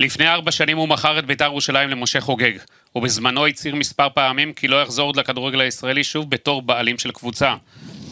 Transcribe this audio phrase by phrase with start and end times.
[0.00, 2.52] לפני ארבע שנים הוא מכר את בית"ר ירושלים למשה חוגג,
[2.96, 7.54] ובזמנו הצהיר מספר פעמים כי לא יחזור עוד לכדורגל הישראלי שוב בתור בעלים של קבוצה.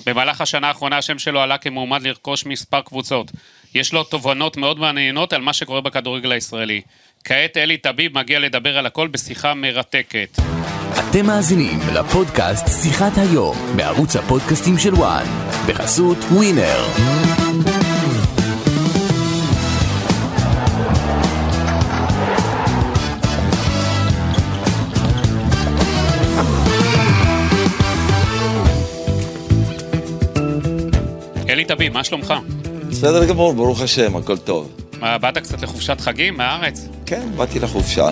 [0.07, 3.31] במהלך השנה האחרונה השם שלו עלה כמועמד לרכוש מספר קבוצות.
[3.75, 6.81] יש לו תובנות מאוד מעניינות על מה שקורה בכדורגל הישראלי.
[7.25, 10.39] כעת אלי טביב מגיע לדבר על הכל בשיחה מרתקת.
[10.99, 15.27] אתם מאזינים לפודקאסט שיחת היום בערוץ הפודקאסטים של וואן
[15.69, 17.42] בחסות ווינר.
[31.63, 32.35] אלי טביב, מה שלומך?
[32.91, 34.77] בסדר גמור, ברוך השם, הכל טוב.
[34.99, 36.89] מה, באת קצת לחופשת חגים מהארץ?
[37.07, 38.11] כן, באתי לחופשה.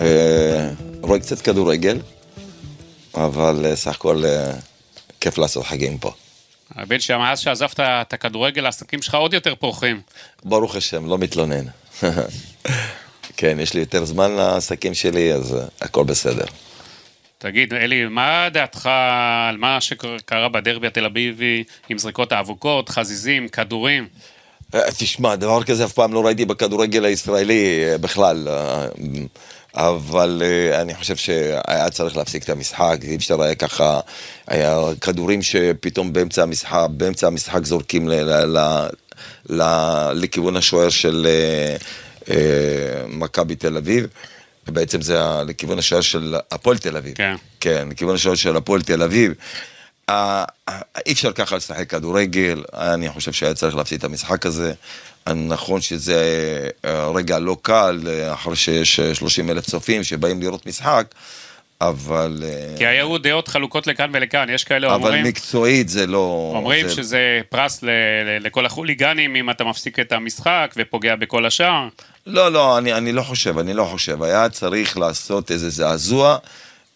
[0.00, 1.98] אה, רואה קצת כדורגל,
[3.14, 4.52] אבל אה, סך הכל אה,
[5.20, 6.12] כיף לעשות חגים פה.
[6.76, 10.00] הבן שמאז שעזבת את הכדורגל, העסקים שלך עוד יותר פורחים.
[10.44, 11.64] ברוך השם, לא מתלונן.
[13.36, 16.46] כן, יש לי יותר זמן לעסקים שלי, אז הכל בסדר.
[17.42, 18.88] תגיד, אלי, מה דעתך
[19.48, 24.06] על מה שקרה בדרבי התל אביבי עם זריקות האבוקות, חזיזים, כדורים?
[24.74, 28.48] אה, תשמע, דבר כזה אף פעם לא ראיתי בכדורגל הישראלי אה, בכלל.
[28.48, 28.86] אה,
[29.74, 30.42] אבל
[30.80, 34.00] אני חושב שהיה צריך להפסיק את המשחק, אי אפשר היה ככה,
[34.46, 38.88] היה כדורים שפתאום באמצע המשחק, באמצע המשחק זורקים ל, ל, ל,
[39.50, 39.62] ל,
[40.14, 41.26] לכיוון השוער של
[43.08, 44.06] מכבי תל אביב.
[44.68, 47.14] בעצם זה לכיוון השוער של הפועל תל אביב.
[47.14, 47.34] כן.
[47.60, 49.32] כן, לכיוון השוער של הפועל תל אביב.
[50.08, 54.72] אה, אה, אי אפשר ככה לשחק כדורגל, אני חושב שהיה צריך להפסיד את המשחק הזה.
[55.28, 61.06] נכון שזה אה, רגע לא קל, אה, אחרי שיש 30 אלף צופים שבאים לראות משחק,
[61.80, 62.42] אבל...
[62.44, 66.52] אה, כי היו דעות חלוקות לכאן ולכאן, יש כאלה אבל אומרים, מקצועית זה לא...
[66.54, 66.94] אומרים זה...
[66.94, 67.90] שזה פרס ל-
[68.24, 71.88] ל- לכל החוליגנים אם אתה מפסיק את המשחק ופוגע בכל השאר.
[72.26, 74.22] לא, לא, אני, אני לא חושב, אני לא חושב.
[74.22, 76.36] היה צריך לעשות איזה זעזוע,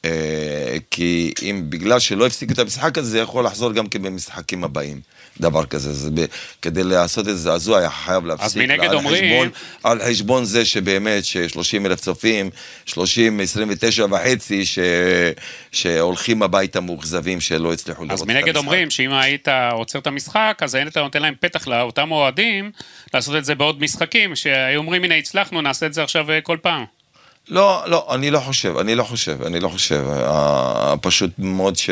[0.05, 4.65] אה, כי אם בגלל שלא הפסיקו את המשחק הזה, זה יכול לחזור גם כן במשחקים
[4.65, 5.01] הבאים.
[5.41, 6.25] דבר כזה, זה ב,
[6.63, 8.63] כדי לעשות איזה זעזוע היה חייב להפסיק.
[8.63, 9.49] מנגד על אומרים- חשבון,
[9.83, 12.51] על חשבון זה שבאמת, ש-30 אלף צופים,
[12.87, 14.79] 30, 29 וחצי, ש,
[15.73, 18.57] שהולכים הביתה מאוכזבים שלא הצליחו לראות אז את מנגד המשחק.
[18.57, 22.71] אומרים שאם היית עוצר את המשחק, אז היית נותן להם פתח לאותם אוהדים
[23.15, 26.57] לעשות את זה בעוד משחקים, שהיו אומרים, הנה הצלחנו, נעשה את זה עכשיו אה, כל
[26.63, 26.85] פעם.
[27.49, 30.05] לא, לא, אני לא חושב, אני לא חושב, אני לא חושב.
[30.11, 31.91] אה, פשוט מאוד ש...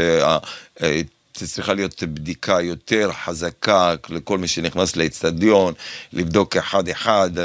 [1.35, 5.75] צריכה להיות בדיקה יותר חזקה לכל מי שנכנס לאצטדיון,
[6.13, 7.31] לבדוק אחד-אחד.
[7.39, 7.45] אה,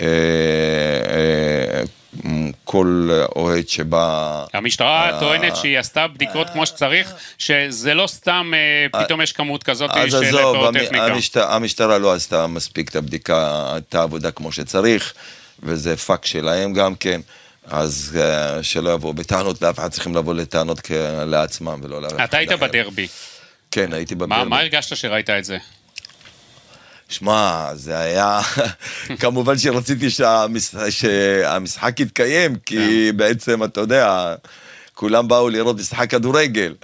[0.00, 1.82] אה,
[2.64, 4.44] כל אוהד שבא...
[4.54, 9.62] המשטרה אה, טוענת שהיא עשתה בדיקות כמו שצריך, שזה לא סתם אה, פתאום יש כמות
[9.62, 11.06] כזאת של פירוטכניקה.
[11.06, 15.14] המשטרה, המשטרה לא עשתה מספיק את הבדיקה, את העבודה כמו שצריך,
[15.62, 17.20] וזה פאק שלהם גם כן.
[17.70, 20.90] אז אה, שלא יבואו בטענות לאף אחד, צריכים לבוא לטענות כ-
[21.26, 22.52] לעצמם ולא לאף אחד אתה היית.
[22.52, 23.08] בדרבי,
[23.70, 24.50] כן, הייתי מה בדרבי.
[24.50, 25.58] מה הרגשת שראית את זה?
[27.08, 28.40] שמע, זה היה...
[29.20, 34.34] כמובן שרציתי שהמשחק, שהמשחק יתקיים, כי בעצם, אתה יודע,
[34.94, 36.74] כולם באו לראות משחק כדורגל.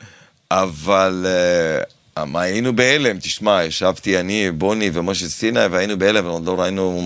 [0.51, 1.27] אבל
[2.17, 7.03] uh, מה, היינו בהלם, תשמע, ישבתי אני, בוני ומשה סיני, והיינו בהלם, עוד לא ראינו,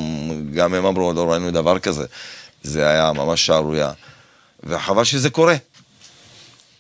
[0.55, 2.07] גם הם אמרו, עוד לא ראינו דבר כזה.
[2.69, 3.93] זה היה ממש שערורייה.
[4.65, 5.55] וחבל שזה קורה.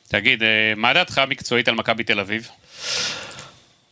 [0.09, 2.49] תגיד, אה, מה דעתך המקצועית על מכבי תל אביב?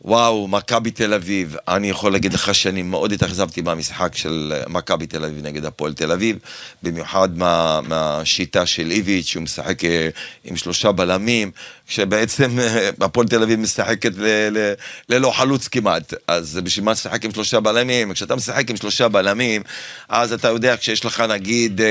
[0.01, 5.07] וואו, מכבי תל אביב, אני יכול להגיד לך שאני מאוד התאכזבתי מהמשחק של אה, מכבי
[5.07, 6.37] תל אביב נגד הפועל תל אביב,
[6.83, 10.09] במיוחד מה, מהשיטה של איביץ', שהוא משחק אה,
[10.43, 11.51] עם שלושה בלמים,
[11.87, 14.25] שבעצם אה, הפועל תל אביב משחקת ל,
[14.57, 14.73] ל,
[15.09, 18.13] ללא חלוץ כמעט, אז בשביל מה לשחק עם שלושה בלמים?
[18.13, 19.61] כשאתה משחק עם שלושה בלמים,
[20.09, 21.81] אז אתה יודע, כשיש לך נגיד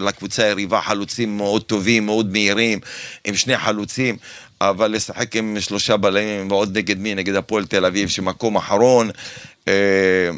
[0.00, 2.80] לקבוצה היריבה חלוצים מאוד טובים, מאוד מהירים,
[3.24, 4.16] עם שני חלוצים,
[4.60, 7.14] אבל לשחק עם שלושה בלמים ועוד נגד מי?
[7.14, 9.10] נגד הפועל תל אביב, שמקום אחרון.
[9.68, 10.30] אה,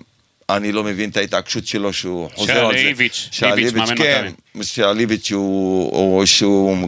[0.50, 2.78] אני לא מבין את ההתעקשות שלו שהוא חוזר שעל על זה.
[2.78, 4.32] איביץ', שעל איביץ', איביץ', מאמן כן,
[4.62, 6.86] שעל איביץ' הוא, הוא, שהוא אה,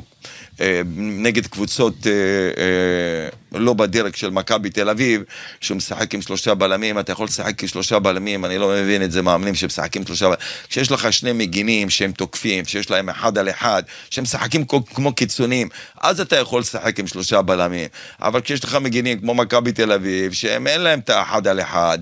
[0.96, 2.12] נגד קבוצות אה,
[2.62, 5.22] אה, לא בדרג של מכבי תל אביב,
[5.60, 9.12] שהוא משחק עם שלושה בלמים, אתה יכול לשחק עם שלושה בלמים, אני לא מבין את
[9.12, 10.40] זה, מאמנים שמשחקים שלושה בלמים.
[10.68, 14.64] כשיש לך שני מגינים שהם תוקפים, שיש להם אחד על אחד, שהם משחקים
[14.94, 15.68] כמו, קיצונים,
[16.00, 17.88] אז אתה יכול לשחק עם שלושה בלמים.
[18.22, 21.98] אבל כשיש לך מגינים כמו מכבי תל אביב, שהם אין להם את האחד על אחד,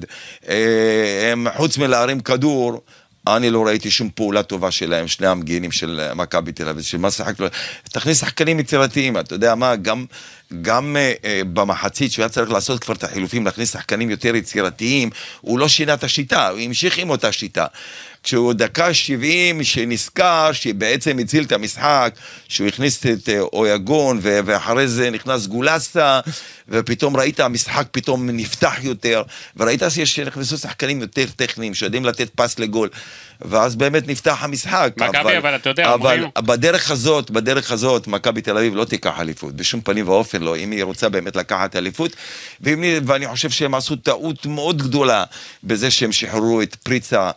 [0.49, 2.81] אה, הם חוץ מלהרים כדור,
[3.37, 6.99] אני לא ראיתי שום פעולה טובה שלהם, שני המגינים של אה, מכבי תל אביב, של
[6.99, 7.35] מה שחק...
[7.93, 10.05] תכניס שחקנים יצירתיים, אתה יודע מה, גם,
[10.63, 15.11] גם אה, במחצית שהוא היה צריך לעשות כבר את החילופים, להכניס שחקנים יותר יצירתיים,
[15.41, 17.67] הוא לא שינה את השיטה, הוא המשיך עם אותה שיטה.
[18.23, 22.15] כשהוא דקה 70, שנזכר שבעצם הציל את המשחק,
[22.49, 26.21] שהוא הכניס את אה, אויגון, ואחרי זה נכנס גולסה,
[26.69, 29.23] ופתאום ראית המשחק פתאום נפתח יותר,
[29.57, 32.89] וראית שנכנסו שחקנים יותר טכניים, שיודעים לתת פס לגול,
[33.41, 34.93] ואז באמת נפתח המשחק.
[34.97, 39.21] מכבי, אבל אתה יודע, אבל אומרים- בדרך הזאת, בדרך הזאת, מכבי תל אביב לא תיקח
[39.21, 42.17] אליפות, בשום פנים ואופן לא, אם היא רוצה באמת לקחת אליפות,
[42.61, 45.25] ואם, ואני חושב שהם עשו טעות מאוד גדולה
[45.65, 47.31] בזה שהם שחררו את פריצה,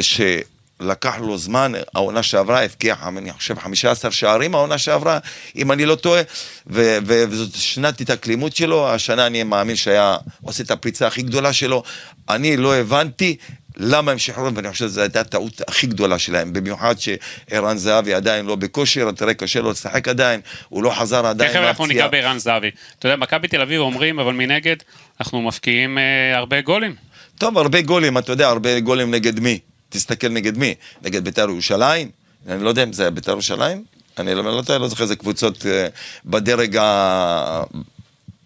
[0.00, 5.18] שלקח לו זמן, העונה שעברה הבקיע, אני חושב, 15 שערים העונה שעברה,
[5.56, 6.22] אם אני לא טועה,
[6.66, 11.52] ו- ו- וזאת שנת התאקלימות שלו, השנה אני מאמין שהיה עושה את הפריצה הכי גדולה
[11.52, 11.82] שלו,
[12.28, 13.36] אני לא הבנתי.
[13.80, 18.46] למה הם שחררו, ואני חושב שזו הייתה הטעות הכי גדולה שלהם, במיוחד שערן זהבי עדיין
[18.46, 22.06] לא בכושר, תראה, קשה לו לשחק עדיין, הוא לא חזר עדיין תכף אנחנו מהפציעה.
[22.06, 22.70] ניגע בערן זהבי.
[22.98, 24.76] אתה יודע, מכבי תל אביב אומרים, אבל מנגד,
[25.20, 26.94] אנחנו מפקיעים אה, הרבה גולים.
[27.38, 29.58] טוב, הרבה גולים, אתה יודע, הרבה גולים נגד מי?
[29.88, 30.74] תסתכל נגד מי?
[31.02, 32.10] נגד בית"ר ירושלים?
[32.48, 33.84] אני לא יודע אם זה היה בית"ר ירושלים?
[34.18, 35.88] אני לא, לא, לא זוכר איזה קבוצות אה,
[36.24, 37.62] בדרג, ה...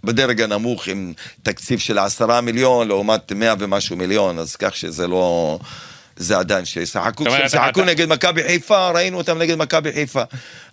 [0.05, 1.13] בדרג הנמוך עם
[1.43, 5.59] תקציב של עשרה מיליון לעומת מאה ומשהו מיליון, אז כך שזה לא...
[6.17, 10.23] זה עדיין שישחקו, כשהם נגד מכבי חיפה, ראינו אותם נגד מכבי חיפה.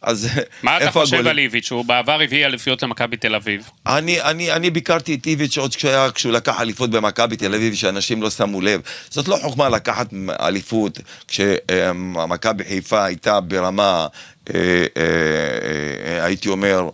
[0.01, 0.29] אז
[0.63, 1.31] מה אתה איפה חושב הגולים?
[1.31, 3.69] על איביץ', שהוא בעבר הביא אליפיות למכבי תל אביב?
[3.85, 8.21] אני, אני, אני ביקרתי את איביץ' עוד כשהיה, כשהוא לקח אליפות במכבי תל אביב, שאנשים
[8.21, 8.81] לא שמו לב.
[9.09, 10.07] זאת לא חוכמה לקחת
[10.39, 14.07] אליפות כשמכבי חיפה הייתה ברמה,
[14.53, 15.03] אה, אה,
[16.17, 16.89] אה, הייתי אומר,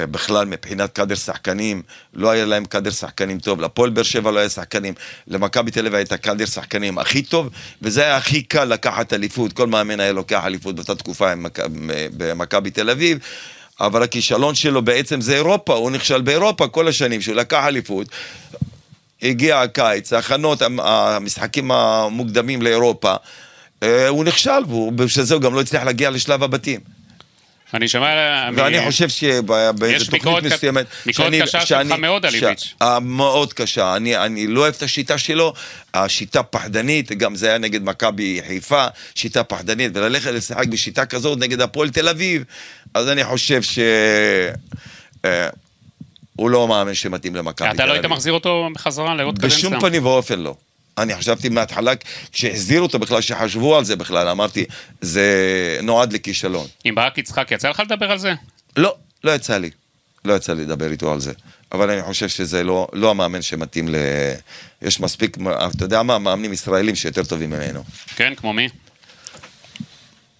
[0.00, 1.82] בכלל מבחינת קאדר שחקנים,
[2.14, 4.94] לא היה להם קאדר שחקנים טוב, לפועל באר שבע לא היה שחקנים,
[5.26, 7.48] למכבי תל אביב הייתה קאדר שחקנים הכי טוב,
[7.82, 11.60] וזה היה הכי קל לקחת אליפות, כל מאמן היה לוקח אליפות באותה תקופה מכ-
[12.16, 13.18] במכבי תל אביב.
[13.80, 18.06] אבל הכישלון שלו בעצם זה אירופה, הוא נכשל באירופה כל השנים שהוא לקח אליפות.
[19.22, 23.14] הגיע הקיץ, ההכנות, המ- המשחקים המוקדמים לאירופה,
[23.82, 26.80] אה, הוא נכשל, ובשביל זה הוא גם לא הצליח להגיע לשלב הבתים.
[27.74, 28.08] אני שומע...
[28.54, 30.86] ואני חושב שבאיזו יש תוכנית ביקורת מסוימת...
[31.06, 32.74] ביקורת שאני- קשה שלך מאוד על איביץ'.
[32.82, 33.96] אה, מאוד קשה.
[33.96, 35.54] אני, אני לא אוהב את השיטה שלו,
[35.94, 41.60] השיטה פחדנית, גם זה היה נגד מכבי חיפה, שיטה פחדנית, וללכת לשחק בשיטה כזאת נגד
[41.60, 42.44] הפועל תל אביב,
[42.94, 43.78] אז אני חושב ש...
[45.24, 45.48] אה,
[46.36, 47.74] הוא לא מאמין שמתאים למכבי תל אביב.
[47.80, 49.58] אתה לא היית מחזיר אותו בחזרה לעוד קדנציה?
[49.58, 50.54] בשום פנים ואופן לא.
[51.02, 51.92] אני חשבתי מההתחלה,
[52.32, 54.64] כשהחזירו אותו בכלל, שחשבו על זה בכלל, אמרתי,
[55.00, 55.24] זה
[55.82, 56.66] נועד לכישלון.
[56.84, 58.34] עם ברק יצחק, יצא לך לדבר על זה?
[58.76, 59.70] לא, לא יצא לי.
[60.24, 61.32] לא יצא לי לדבר איתו על זה.
[61.72, 63.94] אבל אני חושב שזה לא, לא המאמן שמתאים ל...
[64.82, 65.36] יש מספיק,
[65.76, 67.84] אתה יודע מה, מאמנים ישראלים שיותר טובים ממנו.
[68.16, 68.68] כן, כמו מי?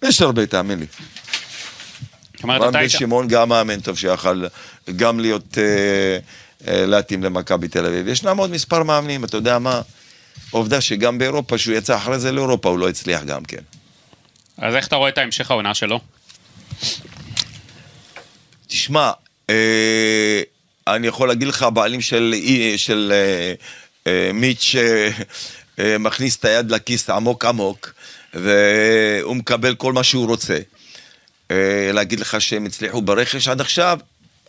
[0.05, 0.87] יש הרבה, תאמין לי.
[2.45, 2.89] רן בן.
[2.89, 4.45] שמעון גם מאמן טוב שיכל
[4.97, 6.19] גם להיות, אה,
[6.69, 8.09] אה, להתאים למכבי תל אביב.
[8.09, 9.81] ישנם עוד מספר מאמנים, אתה יודע מה?
[10.51, 13.63] עובדה שגם באירופה, שהוא יצא אחרי זה לאירופה, הוא לא הצליח גם כן.
[14.59, 16.01] אז איך אתה רואה את ההמשך העונה שלו?
[18.67, 19.11] תשמע,
[19.51, 20.41] אה,
[20.87, 23.53] אני יכול להגיד לך, הבעלים של, אי- של אה,
[24.07, 25.11] אה, מיץ' אה,
[25.79, 27.93] אה, מכניס את היד לכיס עמוק עמוק,
[28.35, 30.59] והוא מקבל כל מה שהוא רוצה.
[31.51, 33.99] אה, להגיד לך שהם הצליחו ברכש עד עכשיו?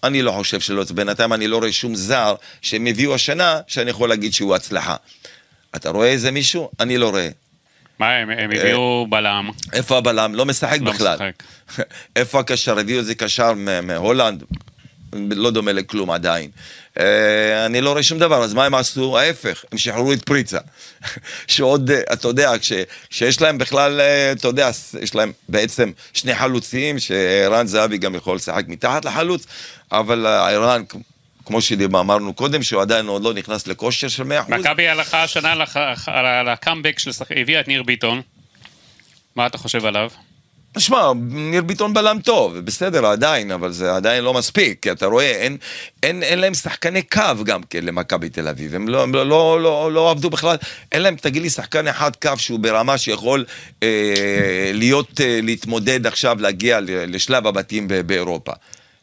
[0.04, 0.84] אני לא חושב שלא.
[0.96, 4.96] בינתיים אני לא רואה שום זר שהם הביאו השנה, שאני יכול להגיד שהוא הצלחה.
[5.76, 6.70] אתה רואה איזה מישהו?
[6.80, 7.30] אני לא רואה.
[8.00, 9.50] מה, הם, הם הביאו בלם.
[9.74, 10.36] איפה הבלם?
[10.36, 11.14] לא משחק לא בכלל.
[11.16, 11.44] משחק.
[12.16, 12.80] איפה הקשר?
[12.80, 13.54] הביאו איזה קשר
[13.84, 14.44] מהולנד,
[15.14, 16.50] לא דומה לכלום עדיין.
[17.00, 19.18] אה, אני לא רואה שום דבר, אז מה הם עשו?
[19.18, 20.58] ההפך, הם שחררו את פריצה.
[21.48, 22.74] שעוד, אה, אתה יודע, כש,
[23.10, 24.70] שיש להם בכלל, אה, אתה יודע,
[25.02, 29.46] יש להם בעצם שני חלוצים, שערן זהבי גם יכול לשחק מתחת לחלוץ,
[29.92, 30.84] אבל אה, ערן,
[31.50, 34.26] כמו שאמרנו קודם, שהוא עדיין עוד לא נכנס לכושר של 100%.
[34.50, 35.54] מכבי הלכה השנה
[36.06, 37.32] על הקאמבק של שחק...
[37.38, 38.22] הביאה את ניר ביטון.
[39.36, 40.10] מה אתה חושב עליו?
[40.78, 45.26] שמע, ניר ביטון בלם טוב, בסדר עדיין, אבל זה עדיין לא מספיק, כי אתה רואה,
[45.26, 45.58] אין,
[46.04, 49.62] אין, אין להם שחקני קו גם כן למכבי תל אביב, הם לא, הם לא, לא,
[49.62, 50.58] לא, לא עבדו בכלל,
[50.92, 53.46] אין להם, תגיד לי, שחקן אחד קו שהוא ברמה שיכול
[53.84, 58.52] אה, להיות, אה, להתמודד עכשיו, להגיע לשלב הבתים באירופה.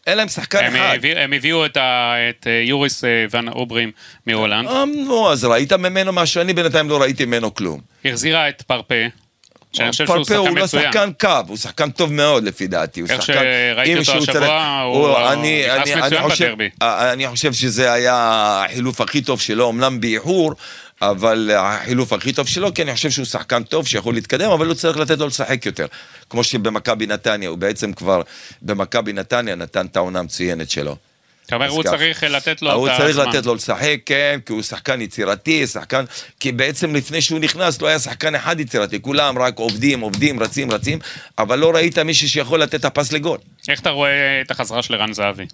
[0.06, 0.94] אין להם שחקן הם אחד.
[0.96, 3.90] הביאו- הם הביאו את ה- את אה, יוריס אה, ון אוברים
[4.26, 4.68] מהולנד.
[4.68, 7.80] אה, נו, אז ראית ממנו מה שאני בינתיים לא ראיתי ממנו כלום.
[8.04, 8.94] החזירה את פרפה.
[9.72, 10.84] שאני חושב שהוא שחקן הוא לא מצוין.
[10.92, 13.02] שחקן קו, הוא שחקן טוב מאוד לפי דעתי.
[13.10, 16.68] איך שראיתי אותו השבוע, הוא אני- נכנס אני- אני מצוין חושב- בדרבי.
[16.82, 18.14] אה, אני חושב שזה היה
[18.66, 20.52] החילוף הכי טוב שלו, אמנם באיחור,
[21.02, 24.74] אבל החילוף הכי טוב שלו, כי אני חושב שהוא שחקן טוב שיכול להתקדם, אבל הוא
[24.74, 25.86] צריך לתת לו לשחק יותר.
[26.30, 28.22] כמו שבמכבי נתניה, הוא בעצם כבר
[28.62, 30.96] במכבי נתניה נתן את העונה המצוינת שלו.
[31.46, 31.90] אתה אומר, הוא כך.
[31.90, 33.28] צריך לתת לו הוא את צריך הזמן.
[33.28, 36.04] לתת לו לשחק, כן, כי הוא שחקן יצירתי, שחקן...
[36.40, 40.70] כי בעצם לפני שהוא נכנס לא היה שחקן אחד יצירתי, כולם רק עובדים, עובדים, רצים,
[40.70, 40.98] רצים,
[41.38, 43.38] אבל לא ראית מישהו שיכול לתת את הפס לגול.
[43.68, 45.46] איך אתה רואה את החזרה של ערן זהבי?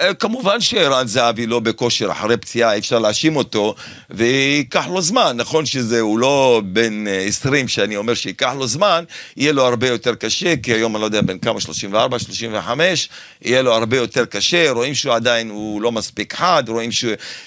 [0.00, 3.74] אה, כמובן שערן זהבי לא בכושר אחרי פציעה, אי אפשר להאשים אותו,
[4.10, 9.04] וייקח לו זמן, נכון שזה, הוא לא בן אה, 20 שאני אומר שייקח לו זמן,
[9.36, 13.08] יהיה לו הרבה יותר קשה, כי היום אני לא יודע בן כמה, 34, 35,
[13.42, 16.90] יהיה לו הרבה יותר קשה, רואים שהוא עדיין, הוא לא מספיק חד, רואים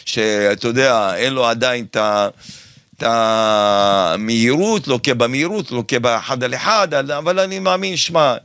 [0.05, 2.27] שאתה יודע, אין לו עדיין את ה...
[2.97, 8.37] את המהירות, לוקה במהירות, לוקה באחד על אחד, אבל אני מאמין, שמע, אה,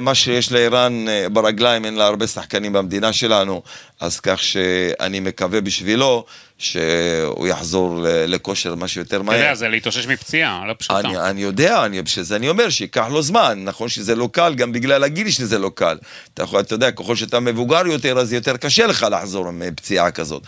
[0.00, 3.62] מה שיש לערן אה, ברגליים, אין לה הרבה שחקנים במדינה שלנו,
[4.00, 6.24] אז כך שאני מקווה בשבילו
[6.58, 9.36] שהוא יחזור לכושר מה שיותר אתה מהר.
[9.36, 11.00] יודע, זה להתאושש מפציעה, לא פשוטה.
[11.00, 14.72] אני, אני יודע, אני, שזה אני אומר, שייקח לו זמן, נכון שזה לא קל, גם
[14.72, 15.98] בגלל הגיל שזה לא קל.
[16.34, 20.42] אתה, יכול, אתה יודע, ככל שאתה מבוגר יותר, אז יותר קשה לך לחזור מפציעה כזאת.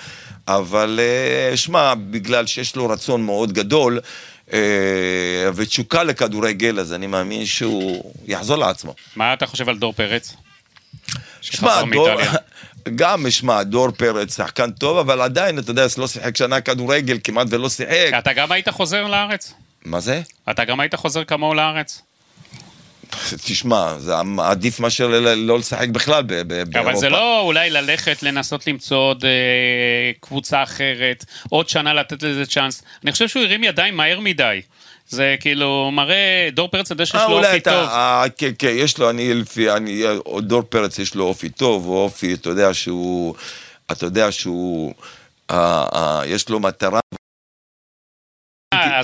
[0.49, 4.01] אבל אה, שמע, בגלל שיש לו רצון מאוד גדול, אה,
[5.55, 8.95] ותשוקה לכדורגל, אז אני מאמין שהוא יחזור לעצמו.
[9.17, 10.37] מה אתה חושב על דור פרץ?
[11.41, 12.09] שמע, דור.
[12.97, 17.47] גם, שמע, דור פרץ שחקן טוב, אבל עדיין, אתה יודע, לא שיחק שנה כדורגל, כמעט
[17.51, 18.11] ולא שיחק.
[18.19, 19.53] אתה גם היית חוזר לארץ?
[19.85, 20.23] מה זה?
[20.51, 22.03] אתה גם היית חוזר כמוהו לארץ?
[23.47, 26.81] תשמע, זה עדיף מאשר לא לשחק בכלל באירופה.
[26.81, 29.31] אבל זה לא אולי ללכת לנסות למצוא עוד אה,
[30.21, 32.83] קבוצה אחרת, עוד שנה לתת לזה צ'אנס.
[33.05, 34.61] אני חושב שהוא הרים ידיים מהר מדי.
[35.09, 37.89] זה כאילו מראה, דור פרץ יודע שיש אה, לו אופי אתה, טוב.
[37.89, 40.03] אה, כן, כן, יש לו, אני לפי, אני,
[40.41, 43.35] דור פרץ יש לו אופי טוב, הוא אופי, אתה יודע שהוא,
[43.93, 44.95] אתה יודע שהוא,
[45.51, 47.01] אה, אה, יש לו מטרה,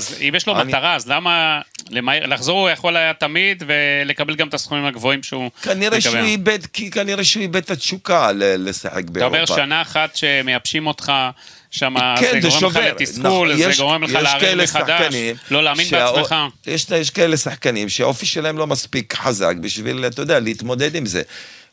[0.00, 4.34] אז אם יש לו אני- מטרה, אז למה למהר- לחזור הוא יכול היה תמיד ולקבל
[4.34, 6.24] גם את הסכומים הגבוהים שהוא כנראה שהוא מקבל.
[6.26, 9.36] איבד, כי כנראה שהוא איבד את התשוקה ל- לשחק אתה באירופה.
[9.36, 11.12] אומר שנה אחת שמייבשים אותך,
[11.70, 12.76] שם כן, זה זה גורם לך.
[12.76, 15.14] לתסכול, נכון, זה גורם לך כאלה מחדש,
[15.50, 16.34] לא להאמין שהאו- בעצמך.
[16.66, 21.22] יש, יש כאלה שחקנים שהאופי שלהם לא מספיק חזק בשביל, אתה יודע, להתמודד עם זה.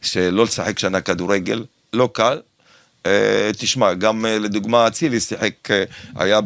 [0.01, 2.39] שלא לשחק שנה כדורגל, לא קל.
[3.07, 5.83] אה, תשמע, גם אה, לדוגמה אצילי שיחק, אה,
[6.15, 6.39] היה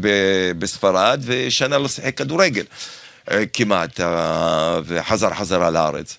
[0.60, 2.64] בספרד, ושנה לא שיחק כדורגל
[3.54, 4.00] כמעט,
[4.86, 6.18] וחזר חזרה לארץ.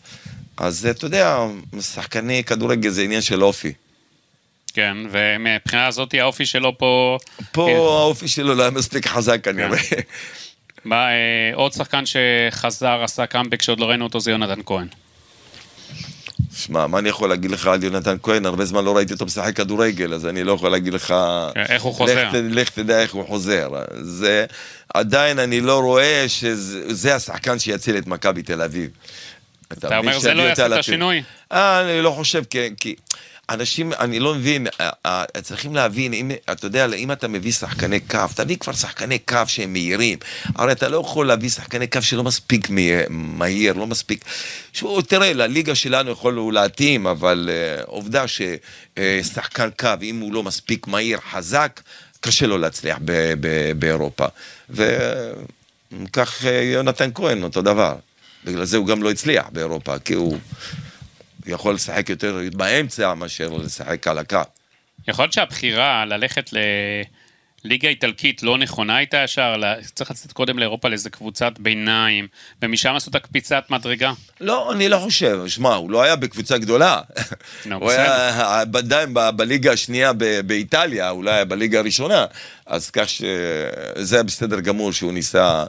[0.57, 1.39] אז אתה יודע,
[1.81, 3.73] שחקני כדורגל זה עניין של אופי.
[4.75, 7.19] כן, ומבחינה הזאת האופי שלו פה...
[7.53, 7.77] פה כן.
[7.77, 9.79] האופי שלו לא היה מספיק חזק כנראה.
[10.85, 14.87] מה, אה, עוד שחקן שחזר, עשה קאמבק שעוד לא ראינו אותו זה יונתן כהן.
[16.57, 18.47] שמע, מה אני יכול להגיד לך על יונתן כהן?
[18.47, 21.15] הרבה זמן לא ראיתי אותו משחק כדורגל, אז אני לא יכול להגיד לך...
[21.55, 22.29] כן, איך הוא חוזר.
[22.29, 23.69] לך, לך תדע איך הוא חוזר.
[24.01, 24.47] זה,
[24.95, 28.91] עדיין אני לא רואה שזה זה השחקן שיציל את מכבי תל אביב.
[29.73, 29.99] אתה מבין?
[29.99, 31.23] אומר, זה לא יעשה את השינוי?
[31.53, 32.95] אה, אני לא חושב, כי, כי
[33.53, 38.01] אנשים, אני לא מבין, אה, אה, צריכים להבין, אם, אתה יודע, אם אתה מביא שחקני
[38.01, 40.19] כף, תביא כבר שחקני כף שהם מהירים.
[40.57, 44.25] הרי אתה לא יכול להביא שחקני כף שלא מספיק מה- מהיר, לא מספיק...
[44.73, 50.43] שהוא, תראה, לליגה שלנו יכול הוא להתאים, אבל uh, עובדה ששחקן קו, אם הוא לא
[50.43, 51.81] מספיק מהיר, חזק,
[52.21, 54.27] קשה לו להצליח ב- ב- באירופה.
[54.71, 57.95] וכך אה, יונתן כהן, אותו דבר.
[58.45, 60.39] בגלל זה הוא גם לא הצליח באירופה, כי הוא...
[61.47, 64.39] יכול לשחק יותר באמצע מאשר לשחק על הקו.
[65.09, 66.51] יכול להיות שהבחירה ללכת
[67.65, 69.55] לליגה איטלקית לא נכונה הייתה ישר,
[69.95, 72.29] צריך לצאת קודם לאירופה לאיזה קבוצת ביניים,
[72.63, 74.13] ומשם עשו את הקפיצת מדרגה.
[74.41, 75.49] לא, אני לא חושב.
[75.49, 77.01] שמע, הוא לא היה בקבוצה גדולה.
[77.67, 80.13] נו, הוא היה עדיין בליגה השנייה
[80.47, 82.27] באיטליה, אולי היה בליגה הראשונה.
[82.67, 85.65] אז כך שזה היה בסדר גמור שהוא ניסה,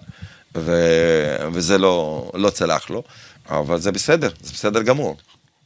[0.55, 3.03] ו- וזה לא, לא צלח לו.
[3.49, 5.17] אבל זה בסדר, זה בסדר גמור.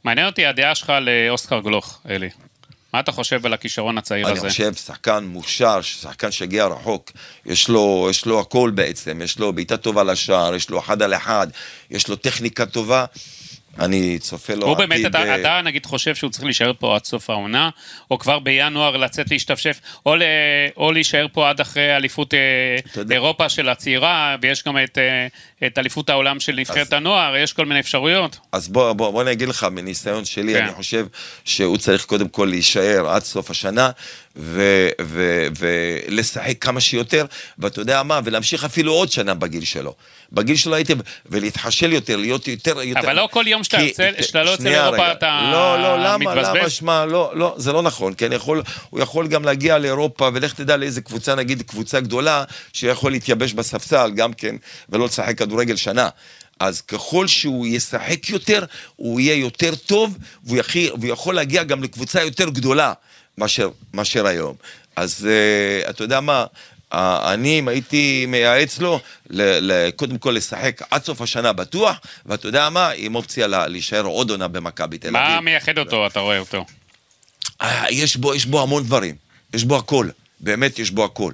[0.04, 2.30] מעניין אותי הדעה שלך לאוסקר גלוך, אלי.
[2.94, 4.48] מה אתה חושב על הכישרון הצעיר אני הזה?
[4.48, 7.10] חושב שחקן מוכשר, שחקן שהגיע רחוק,
[7.46, 11.14] יש לו, יש לו הכל בעצם, יש לו בעיטה טובה לשער, יש לו אחד על
[11.14, 11.46] אחד,
[11.90, 13.04] יש לו טכניקה טובה.
[13.78, 17.04] אני צופה לו הוא באמת, אתה, אה, אתה נגיד חושב שהוא צריך להישאר פה עד
[17.04, 17.70] סוף העונה,
[18.10, 20.22] או כבר בינואר לצאת להשתפשף, או, ל,
[20.76, 22.38] או להישאר פה עד אחרי אליפות אה,
[23.10, 27.52] אירופה של הצעירה, ויש גם את, אה, את אליפות העולם של נבחרת אז- הנוער, יש
[27.52, 28.38] כל מיני אפשרויות.
[28.52, 30.62] אז בוא, בוא, בוא אני אגיד לך, מניסיון שלי, כן.
[30.64, 31.06] אני חושב
[31.44, 33.90] שהוא צריך קודם כל להישאר עד סוף השנה,
[34.36, 37.26] ו- ו- ולשחק כמה שיותר,
[37.58, 39.94] ואתה יודע מה, ולהמשיך אפילו עוד שנה בגיל שלו.
[40.32, 40.94] בגיל שלו הייתי,
[41.26, 42.80] ולהתחשל יותר, להיות יותר...
[42.82, 45.12] יותר אבל לא כל יום שאתה כי- יוצא- שאתה לא יוצא לאירופה.
[45.12, 46.56] אתה לא, לא, למה, מתבזבז?
[46.56, 50.52] למה, שמע, לא, לא, זה לא נכון, כן, יכול, הוא יכול גם להגיע לאירופה, ולך
[50.54, 54.56] תדע לאיזה קבוצה, נגיד קבוצה גדולה, שיכול להתייבש בספסל גם כן,
[54.88, 56.08] ולא לשחק כדורגל שנה.
[56.60, 58.64] אז ככל שהוא ישחק יותר,
[58.96, 62.92] הוא יהיה יותר טוב, והוא, יכי, והוא יכול להגיע גם לקבוצה יותר גדולה
[63.38, 64.54] מאשר, מאשר היום.
[64.96, 65.26] אז
[65.86, 66.44] uh, אתה יודע מה,
[66.92, 69.00] אני, אם הייתי מייעץ לו,
[69.96, 74.30] קודם כל לשחק עד סוף השנה בטוח, ואתה יודע מה, עם אופציה לה, להישאר עוד
[74.30, 75.20] עונה במכבי תל אביב.
[75.20, 76.64] מה מייחד אותו, אתה רואה אותו?
[77.62, 79.14] אה, יש בו, יש בו המון דברים,
[79.54, 80.08] יש בו הכל,
[80.40, 81.32] באמת יש בו הכל.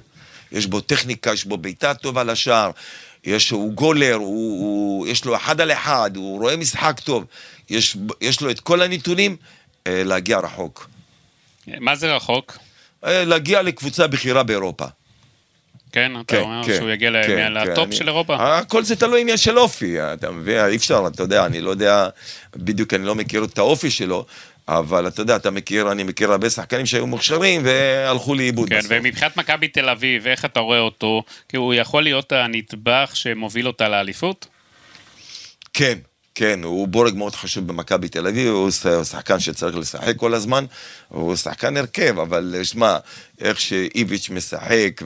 [0.51, 2.71] יש בו טכניקה, יש בו בעיטה טובה לשער,
[3.23, 7.25] יש, הוא גולר, הוא, הוא, יש לו אחד על אחד, הוא רואה משחק טוב,
[7.69, 9.35] יש, יש לו את כל הנתונים
[9.87, 10.89] אה, להגיע רחוק.
[11.67, 12.57] מה זה רחוק?
[13.05, 14.85] אה, להגיע לקבוצה בכירה באירופה.
[15.95, 18.35] כן, אתה אומר שהוא יגיע כן, לטופ אני- של אירופה?
[18.57, 20.65] הכל זה תלוי עניין של אופי, אתה מבין?
[20.65, 22.07] אי אפשר, אתה יודע, אני לא יודע,
[22.55, 24.25] בדיוק אני לא מכיר את האופי שלו,
[24.67, 28.91] אבל אתה יודע, אתה מכיר, אני מכיר הרבה שחקנים שהיו מוכשרים והלכו לאיבוד כן, בסוף.
[28.95, 31.23] ומבחינת מכבי תל אביב, איך אתה רואה אותו?
[31.49, 34.47] כי הוא יכול להיות הנדבך שמוביל אותה לאליפות?
[35.73, 35.97] כן,
[36.35, 38.71] כן, הוא בורג מאוד חשוב במכבי תל אביב, הוא
[39.03, 40.65] שחקן שצריך לשחק כל הזמן,
[41.07, 42.97] הוא שחקן הרכב, אבל שמע,
[43.41, 45.01] איך שאיביץ' משחק,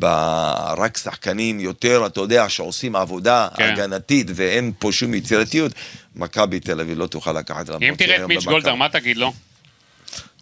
[0.00, 3.72] ורק שחקנים יותר, אתה יודע, שעושים עבודה כן.
[3.72, 5.72] הגנתית ואין פה שום יצירתיות,
[6.16, 9.32] מכבי תל אביב לא תוכל לקחת אם תראה את מיץ' גולדהר, מה תגיד לו?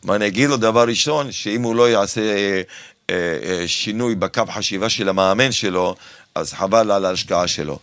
[0.05, 0.57] מה אני אגיד לו?
[0.57, 2.63] דבר ראשון, שאם הוא לא יעשה אה,
[3.11, 5.97] אה, אה, שינוי בקו חשיבה של המאמן שלו,
[6.35, 7.79] אז חבל על ההשקעה שלו.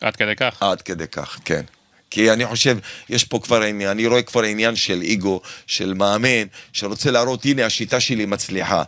[0.00, 0.62] עד כדי כך.
[0.62, 1.62] עד כדי כך, כן.
[2.10, 6.46] כי אני חושב, יש פה כבר עניין, אני רואה כבר עניין של אגו, של מאמן,
[6.72, 8.82] שרוצה להראות, הנה, השיטה שלי מצליחה.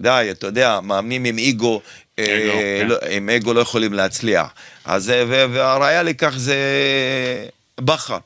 [0.00, 1.80] די, אתה יודע, מאמנים עם אגו,
[2.18, 2.86] אה, כן.
[2.88, 4.48] לא, עם אגו לא יכולים להצליח.
[4.84, 6.56] אז, והראיה לכך זה
[7.80, 8.18] בכר.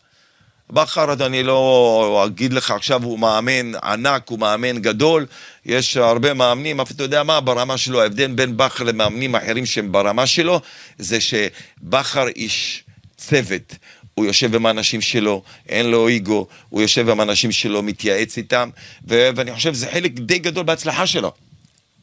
[0.70, 5.26] בכר, אני לא אגיד לך עכשיו, הוא מאמן ענק, הוא מאמן גדול.
[5.66, 9.92] יש הרבה מאמנים, אבל אתה יודע מה, ברמה שלו, ההבדל בין בכר למאמנים אחרים שהם
[9.92, 10.60] ברמה שלו,
[10.98, 12.84] זה שבכר איש
[13.16, 13.74] צוות.
[14.14, 18.70] הוא יושב עם האנשים שלו, אין לו איגו, הוא יושב עם האנשים שלו, מתייעץ איתם,
[19.08, 21.32] ו- ואני חושב שזה חלק די גדול בהצלחה שלו,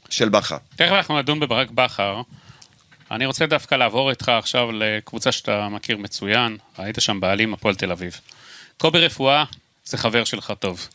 [0.09, 0.57] של בכר.
[0.75, 2.21] תכף אנחנו נדון בברק בכר.
[3.11, 7.91] אני רוצה דווקא לעבור איתך עכשיו לקבוצה שאתה מכיר מצוין, היית שם בעלים, הפועל תל
[7.91, 8.19] אביב.
[8.77, 9.43] קובי רפואה
[9.85, 10.87] זה חבר שלך טוב.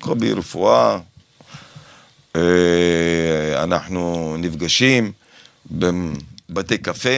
[0.00, 0.98] קובי רפואה,
[2.36, 5.12] אה, אנחנו נפגשים
[5.70, 7.08] בבתי קפה.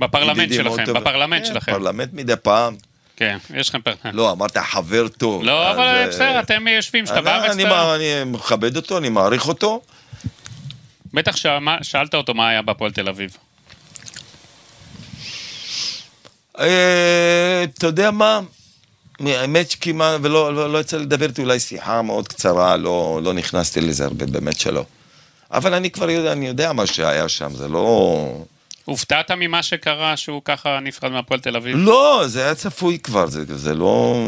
[0.00, 0.84] בפרלמנט שלכם.
[0.94, 1.72] בפרלמנט כן, שלכם.
[1.72, 2.76] פרלמנט מדי פעם.
[3.16, 3.94] כן, יש לכם פר...
[4.12, 5.42] לא, אמרת חבר טוב.
[5.42, 7.64] לא, אבל אה, בסדר, אתם יושבים, שאתה בארץ, אני
[8.26, 9.82] מכבד אותו, אני מעריך אותו.
[11.14, 11.36] בטח
[11.82, 13.36] שאלת אותו מה היה בהפועל תל אביב.
[16.58, 18.40] אה, אתה יודע מה?
[19.20, 23.80] האמת שכמעט, ולא לא, לא יצא לדבר איתי, אולי שיחה מאוד קצרה, לא, לא נכנסתי
[23.80, 24.84] לזה הרבה, באמת שלא.
[25.50, 28.44] אבל אני כבר יודע, אני יודע מה שהיה שם, זה לא...
[28.84, 31.76] הופתעת ממה שקרה שהוא ככה נפרד מהפועל תל אביב?
[31.76, 34.26] לא, זה היה צפוי כבר, זה, זה לא...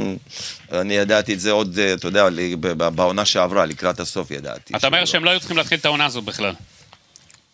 [0.73, 2.29] אני ידעתי את זה עוד, אתה יודע,
[2.77, 4.77] בעונה שעברה, לקראת הסוף ידעתי.
[4.77, 5.05] אתה אומר.
[5.05, 6.55] שהם לא היו צריכים להתחיל את העונה הזו בכלל.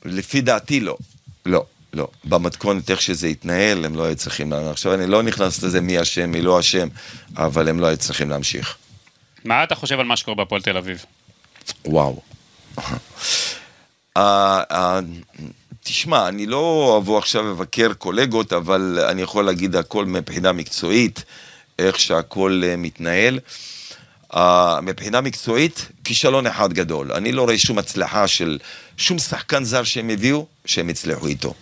[0.05, 0.97] לפי דעתי לא.
[1.47, 2.09] לא, לא.
[2.25, 4.53] במתכונת איך שזה התנהל, הם לא היו צריכים...
[4.53, 6.89] עכשיו, אני לא נכנס לזה מי אשם, מי לא אשם,
[7.37, 8.77] אבל הם לא היו צריכים להמשיך.
[9.45, 11.05] מה אתה חושב על מה שקורה בהפועל תל אביב?
[11.85, 12.21] וואו.
[14.17, 15.01] אה, אה,
[15.85, 21.25] תשמע, אני לא אבוא עכשיו לבקר קולגות, אבל אני יכול להגיד הכל מבחינה מקצועית,
[21.79, 23.39] איך שהכל אה, מתנהל.
[24.35, 27.13] אה, מבחינה מקצועית, כישלון אחד גדול.
[27.13, 28.59] אני לא רואה שום הצלחה של
[28.97, 31.55] שום שחקן זר שהם הביאו, שהם הצליחו איתו.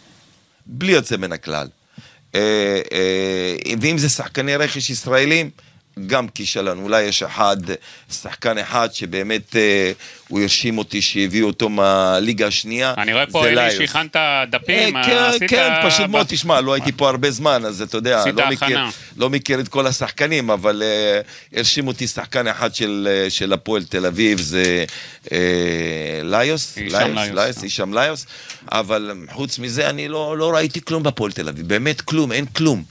[0.73, 1.69] בלי יוצא מן הכלל.
[2.35, 5.51] אה, אה, ואם זה שחקני רכש ישראלים,
[6.07, 6.79] גם כישלון.
[6.79, 7.57] אולי יש אחד,
[8.12, 9.92] שחקן אחד שבאמת אה,
[10.29, 12.94] הוא הרשים אותי שהביאו אותו מהליגה השנייה.
[12.98, 13.76] אני רואה פה אלי.
[13.76, 14.16] שהכנת
[14.50, 15.50] דפים, אה, כן, עשית...
[15.50, 18.79] כן, פשוט מאוד, תשמע, לא הייתי פה הרבה זמן, אז אתה יודע, לא מכיר.
[19.16, 21.20] לא מכיר את כל השחקנים, אבל אה,
[21.59, 24.85] הרשים אותי שחקן אחד של, אה, של הפועל תל אביב, זה
[25.33, 25.38] אה,
[26.22, 27.29] ליוס, ליוס.
[27.35, 28.26] ליוס, הישאם ליוס,
[28.72, 32.85] אבל חוץ מזה אני לא, לא ראיתי כלום בהפועל תל אביב, באמת כלום, אין כלום.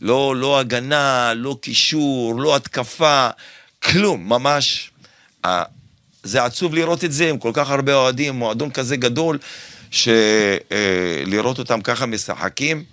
[0.00, 3.28] לא, לא הגנה, לא קישור, לא התקפה,
[3.82, 4.90] כלום, ממש.
[5.44, 5.62] אה,
[6.22, 9.38] זה עצוב לראות את זה עם כל כך הרבה אוהדים, מועדון כזה גדול,
[9.90, 12.84] שלראות אותם ככה משחקים,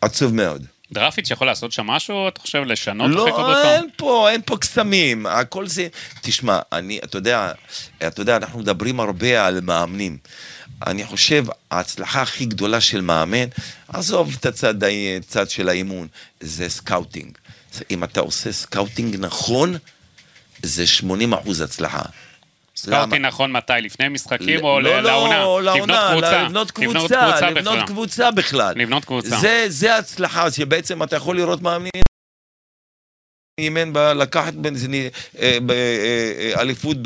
[0.00, 0.66] עצוב מאוד.
[0.92, 3.62] דרפיץ' יכול לעשות שם משהו, אתה חושב, לשנות לא?
[3.64, 5.88] אין פה, אין פה קסמים, הכל זה...
[6.20, 7.52] תשמע, אני, אתה יודע,
[8.06, 10.18] אתה יודע, אנחנו מדברים הרבה על מאמנים.
[10.86, 13.44] אני חושב, ההצלחה הכי גדולה של מאמן,
[13.88, 14.74] עזוב את הצד,
[15.18, 16.08] הצד של האימון,
[16.40, 17.38] זה scouting.
[17.90, 19.76] אם אתה עושה scouting נכון,
[20.62, 22.02] זה 80 אחוז הצלחה.
[22.76, 23.72] scouting נכון מתי?
[23.82, 25.38] לפני משחקים או לא, ל- לעונה?
[25.38, 26.42] לא, לבנות לעונה, קבוצה.
[26.42, 27.86] לבנות לבנות קבוצה, קבוצה לבנות.
[27.88, 28.72] קבוצה בכלל.
[28.76, 29.36] לבנות קבוצה.
[29.36, 31.90] זה, זה הצלחה, שבעצם אתה יכול לראות מאמנים.
[33.58, 34.70] אימן ב- לקחת אה,
[35.40, 36.96] אה, אה, אליפות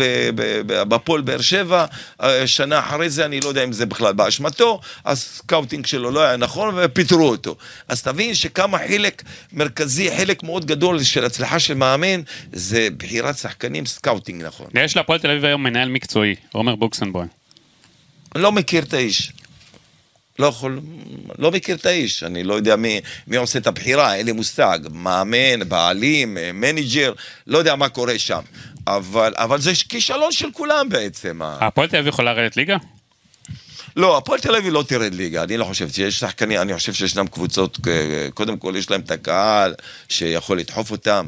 [0.66, 1.84] בהפועל באר שבע,
[2.22, 6.20] אה, שנה אחרי זה, אני לא יודע אם זה בכלל באשמתו, ה scouting שלו לא
[6.20, 7.56] היה נכון ופיטרו אותו.
[7.88, 12.20] אז תבין שכמה חלק מרכזי, חלק מאוד גדול של הצלחה של מאמן,
[12.52, 14.66] זה בחירת שחקנים, scouting נכון.
[14.74, 17.28] יש להפועל תל אביב היום מנהל מקצועי, עומר בוקסנבוים.
[18.34, 19.32] אני לא מכיר את האיש.
[20.42, 20.80] לא יכול,
[21.38, 24.78] לא מכיר את האיש, אני לא יודע מי, מי עושה את הבחירה, אין לי מושג.
[24.92, 27.12] מאמן, בעלים, אה, מנג'ר,
[27.46, 28.40] לא יודע מה קורה שם.
[28.86, 31.40] אבל, אבל זה כישלון של כולם בעצם.
[31.42, 32.76] הפועל תל אביב יכולה לרדת ליגה?
[33.96, 37.26] לא, הפועל תל אביב לא תרד ליגה, אני לא חושב שיש שחקנים, אני חושב שישנם
[37.26, 39.74] קבוצות, אה, קודם כל יש להם את הקהל
[40.08, 41.26] שיכול לדחוף אותם,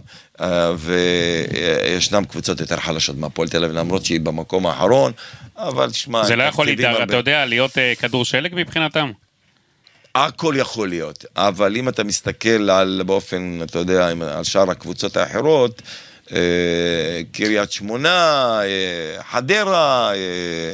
[0.78, 5.12] וישנם קבוצות יותר חלשות מהפועל תל אביב, למרות שהיא במקום האחרון,
[5.56, 6.24] אבל תשמע...
[6.24, 9.10] זה לא יכול להתאר, הרבה- אתה יודע, להיות אה, כדור שלג מבחינתם?
[10.14, 15.82] הכל יכול להיות, אבל אם אתה מסתכל על באופן, אתה יודע, על שאר הקבוצות האחרות,
[16.32, 16.38] אה,
[17.32, 18.10] קריית שמונה,
[18.62, 20.72] אה, חדרה, אה,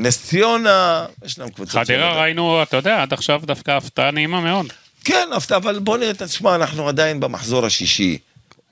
[0.00, 1.80] נס ציונה, ישנם קבוצות...
[1.80, 4.66] חדרה ראינו, אתה יודע, עד עכשיו דווקא הפתעה נעימה מאוד.
[5.04, 8.18] כן, אבל בוא נראה, תשמע, אנחנו עדיין במחזור השישי.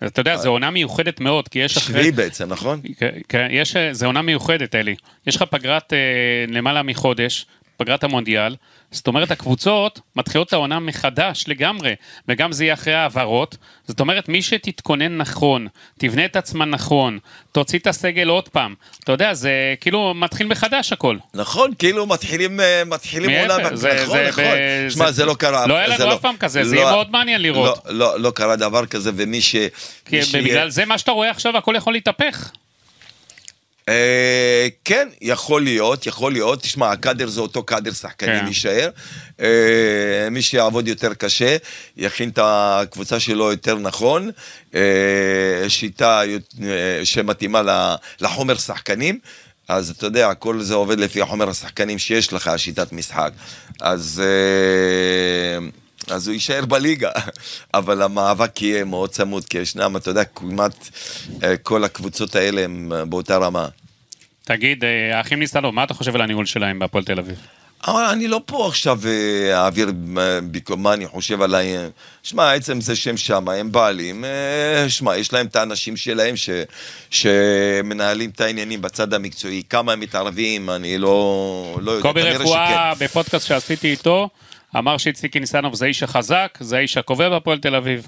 [0.07, 1.95] אתה יודע, זו עונה מיוחדת מאוד, כי יש אחרי...
[1.95, 2.81] שביעי בעצם, נכון?
[2.99, 4.95] כן, כן, יש, אה, זו עונה מיוחדת, אלי.
[5.27, 5.99] יש לך פגרת אה,
[6.49, 8.57] למעלה מחודש, פגרת המונדיאל,
[8.91, 11.95] זאת אומרת, הקבוצות מתחילות את העונה מחדש לגמרי,
[12.29, 13.57] וגם זה יהיה אחרי העברות.
[13.87, 15.67] זאת אומרת, מי שתתכונן נכון,
[15.99, 17.19] תבנה את עצמה נכון,
[17.53, 18.75] תוציא את הסגל עוד פעם.
[19.05, 21.17] אתה יודע, זה כאילו מתחיל מחדש הכל.
[21.35, 24.45] נכון, כאילו מתחילים, אה, מתחילים עונה, זה- נכון, זה- נכון.
[24.91, 25.67] שמע, זה- זה לא קרה.
[25.67, 27.79] לא היה לנו זה אף פעם כזה, זה יהיה מאוד מעניין לראות.
[27.87, 29.57] לא, לא, לא קרה דבר כזה, ומי ש...
[30.05, 32.51] כי בגלל זה מה שאתה רואה עכשיו, הכל יכול להתהפך.
[33.89, 36.63] אה, כן, יכול להיות, יכול להיות.
[36.63, 38.47] תשמע, הקאדר זה אותו קאדר שחקנים כן.
[38.47, 38.91] יישאר.
[39.41, 41.57] אה, מי שיעבוד יותר קשה,
[41.97, 44.31] יכין את הקבוצה שלו יותר נכון.
[44.75, 44.81] אה,
[45.69, 46.23] שיטה
[47.05, 47.63] שמתאימה
[48.21, 49.19] לחומר שחקנים.
[49.69, 53.33] אז אתה יודע, כל זה עובד לפי החומר השחקנים שיש לך, שיטת משחק.
[53.81, 54.23] אז...
[56.19, 57.11] אה, אז הוא יישאר בליגה,
[57.75, 60.89] אבל המאבק יהיה מאוד צמוד, כי ישנם, אתה יודע, כמעט
[61.43, 63.69] אה, כל הקבוצות האלה הם אה, באותה רמה.
[64.45, 67.37] תגיד, אה, האחים ניסנוב, מה אתה חושב על הניהול שלהם בהפועל תל אביב?
[67.87, 71.77] אבל אני לא פה עכשיו אה, אעביר אה, מה אני חושב עליי.
[71.77, 71.89] אה,
[72.23, 76.51] שמע, עצם זה שהם שם, הם בעלים, אה, שמע, יש להם את האנשים שלהם ש,
[77.11, 79.63] שמנהלים את העניינים בצד המקצועי.
[79.71, 82.03] כמה הם מתערבים, אני לא, לא יודע.
[82.03, 83.05] קובי רפואה, שכן.
[83.05, 84.29] בפודקאסט שעשיתי איתו,
[84.77, 88.07] אמר שאיציקי ניסנוב זה האיש החזק, זה האיש הקובע בהפועל תל אביב.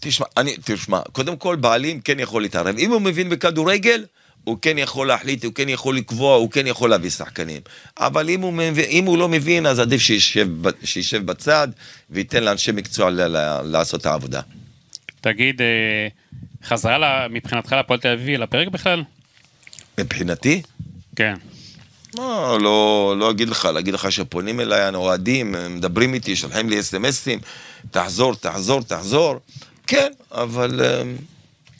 [0.00, 2.76] תשמע, אני, תשמע, קודם כל בעלים כן יכול להתערב.
[2.78, 4.04] אם הוא מבין בכדורגל,
[4.44, 7.60] הוא כן יכול להחליט, הוא כן יכול לקבוע, הוא כן יכול להביא שחקנים.
[7.98, 10.48] אבל אם הוא, מבין, אם הוא לא מבין, אז עדיף שישב,
[10.84, 11.68] שישב בצד
[12.10, 14.40] וייתן לאנשי מקצוע ל- ל- לעשות את העבודה.
[15.20, 16.08] תגיד, אה,
[16.64, 19.02] חזרה מבחינתך להפועל תל אביב לפרק בכלל?
[20.00, 20.62] מבחינתי,
[21.16, 21.34] כן.
[22.18, 26.80] לא, לא, לא אגיד לך, להגיד לך שפונים אליי אוהדים, הם מדברים איתי, שולחים לי
[26.80, 27.38] אס.אם.אסים,
[27.90, 29.40] תחזור, תחזור, תחזור.
[29.86, 30.80] כן, אבל...
[30.84, 31.02] אה,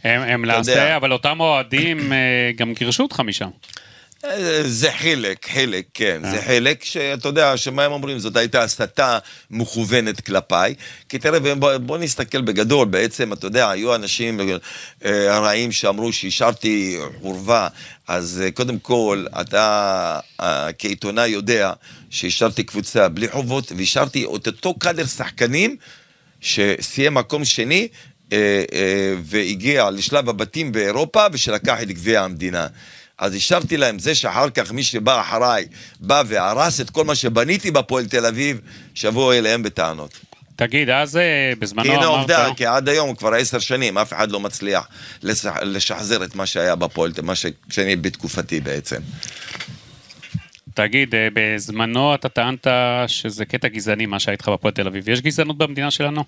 [0.05, 0.97] הם, הם לעשה.
[0.97, 3.49] אבל אותם אוהדים אה, גם גירשו אותך משם.
[4.64, 6.30] זה חלק, חלק, כן, אה.
[6.30, 9.18] זה חלק שאתה יודע, שמה הם אומרים, זאת הייתה הסתה
[9.50, 10.74] מכוונת כלפיי.
[11.08, 14.40] כי תראה, בוא, בוא נסתכל בגדול, בעצם, אתה יודע, היו אנשים
[15.04, 17.68] אה, רעים שאמרו שהשארתי חורבה,
[18.08, 20.18] אז אה, קודם כל, אתה
[20.78, 21.72] כעיתונאי יודע
[22.11, 25.76] שהשארתי קבוצה בלי חובות, והשארתי את אותו קאדר שחקנים
[26.40, 27.88] שסיים מקום שני.
[29.22, 32.66] והגיע לשלב הבתים באירופה ושלקח את גביע המדינה.
[33.22, 35.66] אז השארתי להם זה שאחר כך מי שבא אחריי
[36.00, 38.61] בא והרס את כל מה שבניתי בהפועל תל אביב,
[38.94, 40.18] שיבואו אליהם בטענות.
[40.56, 42.18] תגיד, אז אה, בזמנו כי הנה אמרת...
[42.18, 44.88] עובדה, כי עד היום, כבר עשר שנים, אף אחד לא מצליח
[45.22, 47.46] לש- לשחזר את מה שהיה בהפועל, מה ש...
[47.70, 49.00] שאני בתקופתי בעצם.
[50.74, 52.66] תגיד, אה, בזמנו אתה טענת
[53.06, 55.08] שזה קטע גזעני מה שהיה איתך בהפועל תל אביב.
[55.08, 56.24] יש גזענות במדינה שלנו?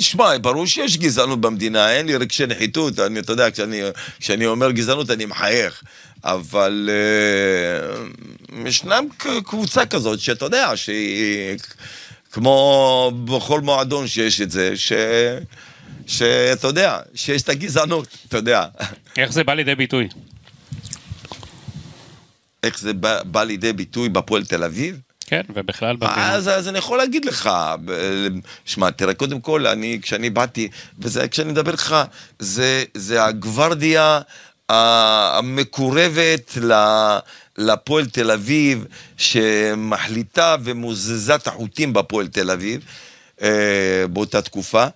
[0.00, 3.80] שמע, ברור שיש גזענות במדינה, אין לי רגשי נחיתות, אני, אתה יודע, כשאני,
[4.20, 5.82] כשאני אומר גזענות אני מחייך,
[6.24, 9.06] אבל uh, ישנם
[9.44, 11.58] קבוצה כזאת שאתה יודע, שהיא
[12.32, 14.92] כמו בכל מועדון שיש את זה, ש...
[16.06, 18.64] שאתה יודע, שיש את הגזענות, אתה יודע.
[19.16, 20.08] איך זה בא לידי ביטוי?
[22.66, 25.00] איך זה בא, בא לידי ביטוי בפועל תל אביב?
[25.26, 25.96] כן, ובכלל.
[26.02, 27.50] אז, אז אני יכול להגיד לך,
[28.64, 31.96] שמע, תראה, קודם כל, אני, כשאני באתי, וזה, כשאני מדבר איתך,
[32.38, 34.20] זה, זה הגוורדיה
[34.68, 37.18] המקורבת ל-
[37.58, 38.84] לפועל תל אביב,
[39.16, 42.80] שמחליטה ומוזזה את החוטים בפועל תל אביב
[43.42, 43.48] אה,
[44.10, 44.86] באותה תקופה.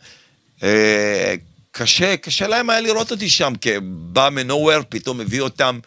[0.62, 1.34] אה,
[1.72, 5.78] קשה, קשה להם היה לראות אותי שם, כי בא מנוהוור, פתאום מביא אותם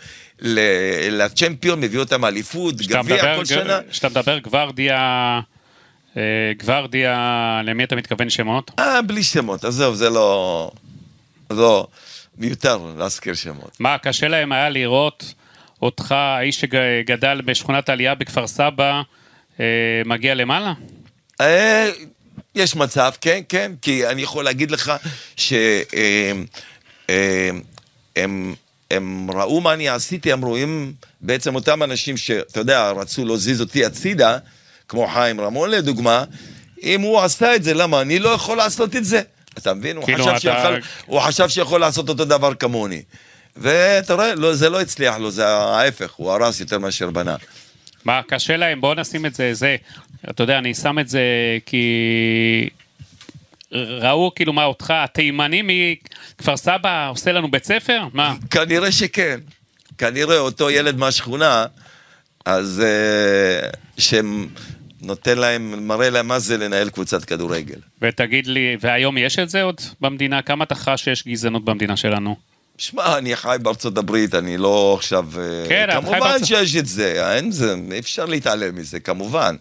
[1.11, 3.79] לצ'מפיון, מביא אותם אליפות, גביע כל שנה.
[3.91, 5.39] כשאתה מדבר גוורדיה,
[6.17, 8.71] אה, גוורדיה, למי אתה מתכוון שמות?
[8.79, 10.71] אה, בלי שמות, עזוב, זה לא...
[11.51, 11.87] לא,
[12.37, 13.79] מיותר להזכיר שמות.
[13.79, 15.33] מה, קשה להם היה לראות
[15.81, 19.01] אותך, האיש שגדל בשכונת העלייה בכפר סבא,
[19.59, 19.65] אה,
[20.05, 20.73] מגיע למעלה?
[22.57, 24.93] אה, יש מצב, כן, כן, כי אני יכול להגיד לך
[25.37, 26.45] שהם
[27.09, 27.61] הם,
[28.15, 28.55] הם,
[28.91, 33.85] הם ראו מה אני עשיתי, הם רואים בעצם אותם אנשים שאתה יודע, רצו להזיז אותי
[33.85, 34.37] הצידה,
[34.87, 36.23] כמו חיים רמון לדוגמה,
[36.83, 39.21] אם הוא עשה את זה, למה אני לא יכול לעשות את זה?
[39.57, 39.95] אתה מבין?
[39.97, 43.01] הוא, כאילו, חשב אתה- שיכול, הוא חשב שיכול לעשות אותו דבר כמוני.
[43.55, 47.35] ואתה רואה, לא, זה לא הצליח לו, זה ההפך, הוא הרס יותר מאשר בנה.
[48.05, 49.75] מה, קשה להם, בואו נשים את זה, זה,
[50.29, 51.21] אתה יודע, אני שם את זה
[51.65, 52.69] כי...
[53.71, 58.01] ראו כאילו מה אותך, התימני מכפר סבא עושה לנו בית ספר?
[58.13, 58.35] מה?
[58.51, 59.39] כנראה שכן.
[59.97, 61.65] כנראה אותו ילד מהשכונה,
[62.45, 67.79] אז אה, שנותן להם, מראה להם מה זה לנהל קבוצת כדורגל.
[68.01, 70.41] ותגיד לי, והיום יש את זה עוד במדינה?
[70.41, 72.35] כמה אתה חש שיש גזענות במדינה שלנו?
[72.77, 75.25] שמע, אני חי בארצות הברית, אני לא עכשיו...
[75.39, 79.55] אה, כן, אתה חי כמובן בארצות- שיש את זה, אין זה, אפשר להתעלם מזה, כמובן.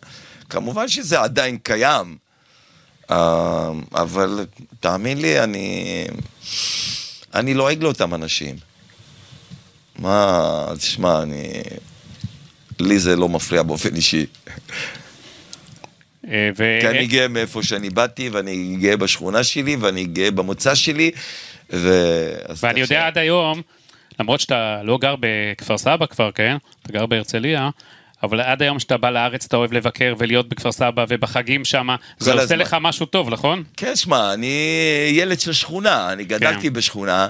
[0.53, 2.17] כמובן שזה עדיין קיים,
[3.11, 4.47] אה, אבל
[4.81, 6.07] תאמין לי, אני...
[7.35, 8.57] אני לועג לאותם אנשים.
[9.99, 11.63] מה, תשמע, אני...
[12.81, 14.27] לי זה לא מפריע באופן אישי.
[16.29, 16.79] אה, ו...
[16.81, 21.11] כי אני גאה מאיפה שאני באתי, ואני גאה בשכונה שלי, ואני גאה במוצא שלי,
[21.73, 21.89] ו...
[22.63, 23.63] ואני יודע עד היום,
[24.21, 26.57] למרות שאתה לא גר בכפר סבא כבר, כן?
[26.83, 27.71] אתה גר בהרצליה,
[28.23, 32.33] אבל עד היום שאתה בא לארץ אתה אוהב לבקר ולהיות בכפר סבא ובחגים שם, זה
[32.33, 32.59] עושה הזמן.
[32.59, 33.63] לך משהו טוב, נכון?
[33.77, 34.57] כן, שמע, אני
[35.13, 36.73] ילד של שכונה, אני גדלתי כן.
[36.73, 37.29] בשכונה,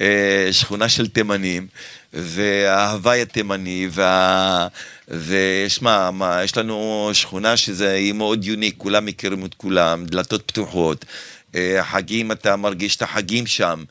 [0.00, 1.66] אה, שכונה של תימנים,
[2.12, 4.68] וההוואי התימני, וה...
[5.08, 11.04] ושמע, מה, יש לנו שכונה שזה היא מאוד יוניק, כולם מכירים את כולם, דלתות פתוחות,
[11.54, 13.84] אה, חגים, אתה מרגיש את החגים שם,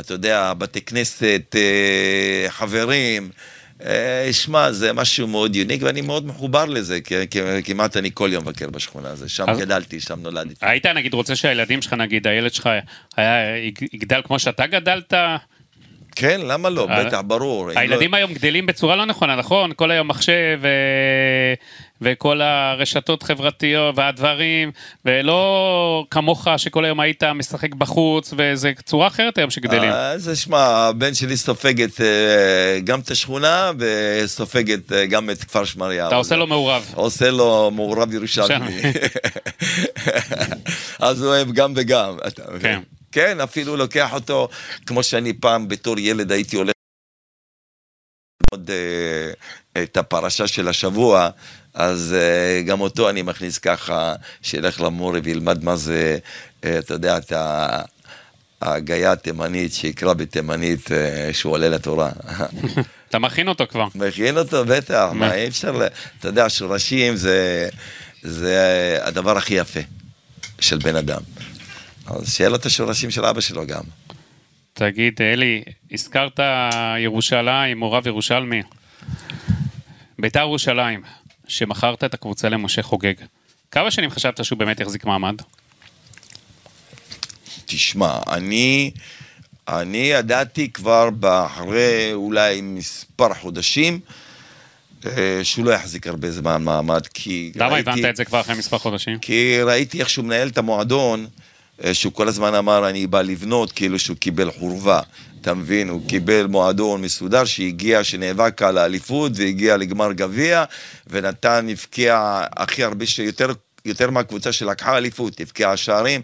[0.00, 3.30] אתה יודע, בתי כנסת, אה, חברים.
[3.82, 7.14] אה, שמע, זה משהו מאוד יוניק, ואני מאוד מחובר לזה, כי
[7.64, 10.54] כמעט אני כל יום מבקר בשכונה הזו, שם אז- גדלתי, שם נולדתי.
[10.60, 12.68] היית נגיד רוצה שהילדים שלך, נגיד הילד שלך
[13.16, 15.12] היה, יג- יגדל כמו שאתה גדלת?
[16.16, 16.86] כן, למה לא?
[16.90, 17.72] ה- בטח, ברור.
[17.72, 18.16] אם הילדים לא...
[18.16, 19.72] היום גדלים בצורה לא נכונה, נכון?
[19.76, 20.68] כל היום מחשב ו...
[22.04, 24.72] וכל הרשתות חברתיות והדברים,
[25.04, 29.92] ולא כמוך שכל היום היית משחק בחוץ, וזה צורה אחרת היום שגדלים.
[29.92, 35.44] אז שמע, הבן שלי סופג את, אה, גם את השכונה וסופג את, אה, גם את
[35.44, 36.08] כפר שמריהו.
[36.08, 36.92] אתה עושה לו מעורב.
[36.94, 38.80] עושה לו מעורב ירושלמי.
[41.00, 42.16] אז הוא אוהב גם וגם.
[42.60, 42.80] כן.
[43.12, 44.48] כן, אפילו לוקח אותו,
[44.86, 46.74] כמו שאני פעם בתור ילד הייתי הולך
[48.54, 49.32] אה,
[49.82, 51.28] את הפרשה של השבוע,
[51.74, 56.18] אז אה, גם אותו אני מכניס ככה, שילך למורה וילמד מה זה,
[56.64, 57.32] אה, אתה יודע, את.
[58.60, 62.10] ההגייה התימנית, שיקרא בתימנית אה, שהוא עולה לתורה.
[63.08, 63.86] אתה מכין אותו כבר.
[63.94, 65.86] מכין אותו, בטח, מה, אי אפשר,
[66.18, 67.68] אתה יודע, שורשים זה,
[68.22, 69.80] זה הדבר הכי יפה
[70.60, 71.20] של בן אדם.
[72.06, 73.82] אז שיהיה לו את השורשים של אבא שלו גם.
[74.72, 76.40] תגיד, אלי, הזכרת
[76.98, 78.62] ירושלים, מורב ירושלמי.
[80.18, 81.02] ביתר ירושלים,
[81.48, 83.14] שמכרת את הקבוצה למשה חוגג.
[83.70, 85.34] כמה שנים חשבת שהוא באמת יחזיק מעמד?
[87.66, 88.90] תשמע, אני,
[89.68, 91.08] אני ידעתי כבר
[91.46, 94.00] אחרי אולי מספר חודשים
[95.06, 98.54] אה, שהוא לא יחזיק הרבה זמן מעמד, כי למה ראיתי- הבנת את זה כבר אחרי
[98.58, 99.18] מספר חודשים?
[99.18, 101.26] כי ראיתי איך שהוא מנהל את המועדון,
[101.84, 105.00] אה, שהוא כל הזמן אמר, אני בא לבנות, כאילו שהוא קיבל חורבה.
[105.44, 105.88] אתה מבין?
[105.88, 110.64] הוא קיבל מועדון מסודר שהגיע, שנאבק על האליפות והגיע לגמר גביע,
[111.06, 113.52] ונתן, הבקיע הכי הרבה, שיותר
[113.84, 116.20] יותר מהקבוצה שלקחה אליפות, הבקיע שערים.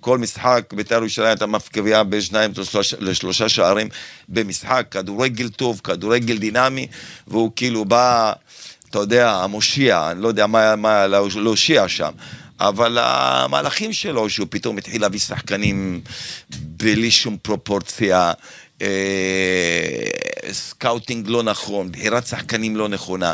[0.00, 2.52] כל משחק, בית"ר ירושלים הייתה מבקיעה בין שניים
[2.98, 3.88] לשלושה, שערים
[4.28, 6.86] במשחק, כדורגל טוב, כדורגל דינמי,
[7.26, 8.32] והוא כאילו בא,
[8.90, 12.10] אתה יודע, המושיע, אני לא יודע מה, מה להושיע שם.
[12.60, 16.00] אבל המהלכים שלו, שהוא פתאום התחיל להביא שחקנים
[16.50, 18.32] בלי שום פרופורציה,
[20.52, 23.32] scouting לא נכון, בחירת שחקנים לא נכונה.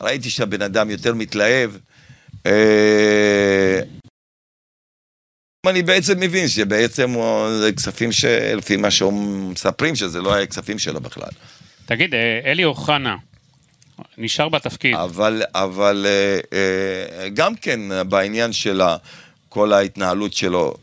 [0.00, 1.70] ראיתי שהבן אדם יותר מתלהב.
[2.46, 3.80] אה,
[5.66, 7.14] אני בעצם מבין שבעצם
[7.60, 11.30] זה כספים שלפי מה שהם מספרים, שזה לא היה כספים שלו בכלל.
[11.86, 13.16] תגיד, אה, אלי אוחנה,
[14.18, 14.94] נשאר בתפקיד.
[14.94, 18.80] אבל, אבל אה, אה, גם כן בעניין של
[19.48, 20.74] כל ההתנהלות שלו,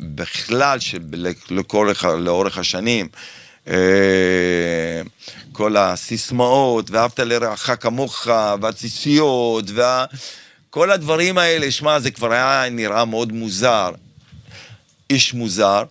[0.00, 3.41] בכלל, שלאורך, לאורך השנים, אה,
[5.52, 8.26] כל הסיסמאות, ואהבת לרעך כמוך,
[8.60, 9.64] והציציות,
[10.68, 13.90] וכל הדברים האלה, שמע, זה כבר היה נראה מאוד מוזר.
[15.10, 15.82] איש מוזר,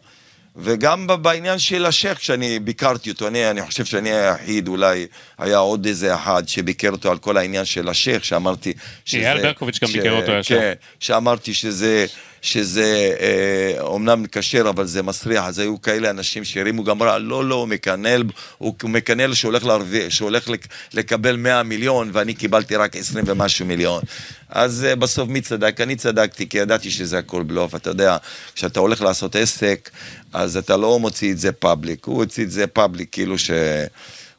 [0.56, 5.08] וגם בעניין של השייח, כשאני ביקרתי אותו, אני, אני חושב שאני היחיד, אולי
[5.38, 8.74] היה עוד איזה אחד שביקר אותו על כל העניין של השייח, שאמרתי
[9.06, 9.22] שזה...
[9.22, 10.60] אייל ברקוביץ' גם ביקר אותו ישר.
[10.60, 12.06] כן, שאמרתי שזה,
[12.42, 17.46] שזה אה, אומנם כשר, אבל זה מסריח, אז היו כאלה אנשים שהרימו גם רע, לא,
[17.46, 18.24] לא, הוא מקנל,
[18.58, 24.02] הוא מקנל שהולך, להרוויח, שהולך לק, לקבל 100 מיליון, ואני קיבלתי רק 20 ומשהו מיליון.
[24.50, 25.82] אז אה, בסוף מי צדק?
[25.82, 27.76] אני צדקתי, כי ידעתי שזה הכל בלוף.
[27.76, 28.18] אתה יודע,
[28.56, 29.90] כשאתה הולך לעשות עסק,
[30.34, 33.56] אז אתה לא מוציא את זה פאבליק, הוא הוציא את זה פאבליק, כאילו שהוא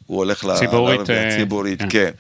[0.07, 1.88] הולך ל- ציבורית, להרוויח, אה, ציבורית, כן.
[1.88, 2.11] כן.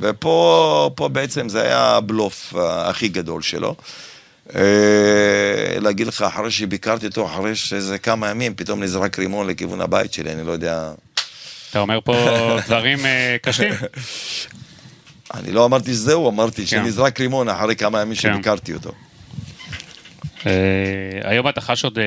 [0.00, 3.74] ופה פה בעצם זה היה הבלוף אה, הכי גדול שלו.
[4.54, 10.12] אה, להגיד לך, אחרי שביקרתי אותו, אחרי שזה כמה ימים, פתאום נזרק רימון לכיוון הבית
[10.12, 10.92] שלי, אני לא יודע...
[11.70, 12.14] אתה אומר פה
[12.66, 13.72] דברים אה, קשים.
[15.34, 16.66] אני לא אמרתי שזהו, אמרתי כן.
[16.66, 18.20] שנזרק רימון אחרי כמה ימים כן.
[18.20, 18.92] שביקרתי אותו.
[20.46, 20.52] אה,
[21.24, 21.98] היום אתה חש עוד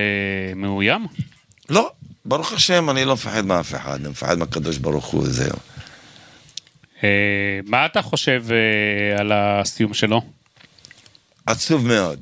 [0.56, 1.08] מאוים?
[1.70, 1.92] לא,
[2.26, 5.58] ברוך השם, אני לא מפחד מאף אחד, אני מפחד מהקדוש ברוך הוא, זהו.
[7.66, 8.44] מה אתה חושב
[9.20, 10.22] על הסיום שלו?
[11.46, 12.20] עצוב מאוד.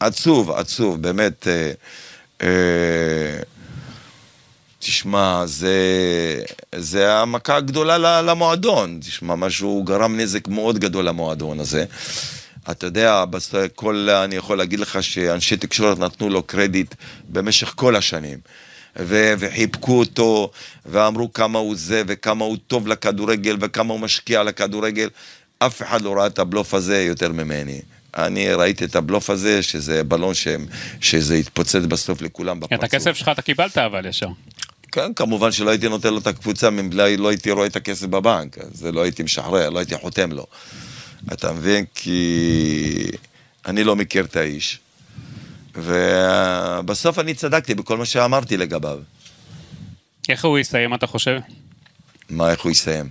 [0.00, 1.46] עצוב, עצוב, באמת.
[1.48, 1.72] אה,
[2.42, 3.42] אה,
[4.78, 5.72] תשמע, זה,
[6.74, 8.98] זה המכה הגדולה למועדון.
[9.00, 11.84] תשמע, משהו, גרם נזק מאוד גדול למועדון הזה.
[12.70, 13.24] אתה יודע,
[13.74, 16.94] כל, אני יכול להגיד לך שאנשי תקשורת נתנו לו קרדיט
[17.28, 18.38] במשך כל השנים.
[18.98, 20.50] ו- וחיבקו אותו,
[20.86, 25.08] ואמרו כמה הוא זה, וכמה הוא טוב לכדורגל, וכמה הוא משקיע לכדורגל.
[25.58, 27.80] אף אחד לא ראה את הבלוף הזה יותר ממני.
[28.16, 30.48] אני ראיתי את הבלוף הזה, שזה בלון ש-
[31.00, 32.78] שזה התפוצץ בסוף לכולם בפרצוף.
[32.78, 34.28] את הכסף שלך אתה קיבלת אבל ישר.
[34.92, 38.58] כן, כמובן שלא הייתי נותן לו את הקבוצה, מבלי לא הייתי רואה את הכסף בבנק,
[38.58, 40.46] אז לא הייתי משחרר, לא הייתי חותם לו.
[41.32, 41.84] אתה מבין?
[41.94, 43.06] כי
[43.66, 44.78] אני לא מכיר את האיש.
[45.74, 48.98] ובסוף אני צדקתי בכל מה שאמרתי לגביו.
[50.28, 51.38] איך הוא יסיים אתה חושב?
[52.30, 53.08] מה, איך הוא יסיים?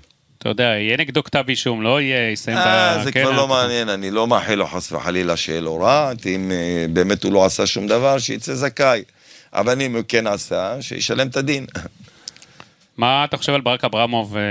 [0.48, 3.24] אתה יודע, יהיה נגדו כתב אישום, לא יהיה, יסיים אה, זה בכלא.
[3.24, 7.24] כבר לא מעניין, אני לא מאחל לו חס וחלילה שיהיה לו רע, אם אה, באמת
[7.24, 9.04] הוא לא עשה שום דבר, שיצא זכאי.
[9.54, 11.66] אבל אם הוא כן עשה, שישלם את הדין.
[12.98, 14.42] מה אתה חושב על ברק אברמוב אה,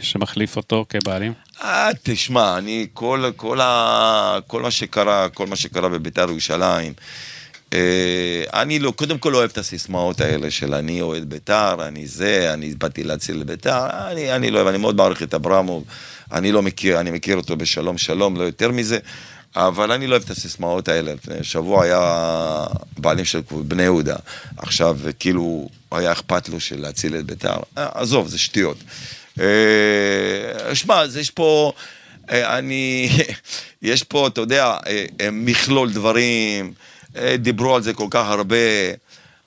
[0.00, 1.32] שמחליף אותו כבעלים?
[1.62, 6.92] אה, תשמע, אני, כל, כל, ה, כל מה שקרה, כל מה שקרה בביתר ירושלים,
[8.52, 12.74] אני לא, קודם כל אוהב את הסיסמאות האלה של אני אוהד ביתר, אני זה, אני
[12.74, 15.84] באתי להציל לביתר, אני, אני לא אוהב, אני מאוד מעריך את אברמוב,
[16.32, 18.98] אני לא מכיר, אני מכיר אותו בשלום שלום, לא יותר מזה,
[19.56, 21.14] אבל אני לא אוהב את הסיסמאות האלה.
[21.14, 22.66] לפני שבוע היה
[22.98, 24.16] בעלים של בני יהודה,
[24.56, 28.76] עכשיו כאילו היה אכפת לו של להציל את ביתר, אה, עזוב, זה שטויות.
[29.40, 31.72] אה, שמע, יש פה,
[32.30, 33.10] אה, אני,
[33.82, 36.72] יש פה, אתה יודע, אה, אה, מכלול דברים, אה,
[37.38, 38.56] דיברו על זה כל כך הרבה,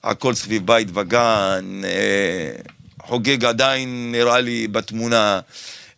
[0.04, 2.50] הכל סביב בית וגן, אה,
[3.02, 5.40] חוגג עדיין נראה לי בתמונה,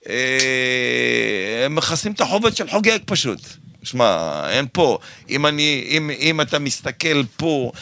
[0.08, 3.40] אה, הם מכסים את החובות של חוגג פשוט.
[3.82, 4.98] שמע, אין פה,
[5.28, 7.72] אם אני, אם, אם אתה מסתכל פה,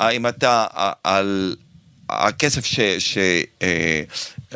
[0.00, 1.56] אה, אם אתה אה, על
[2.12, 3.18] הכסף ש, ש,
[3.62, 4.02] אה,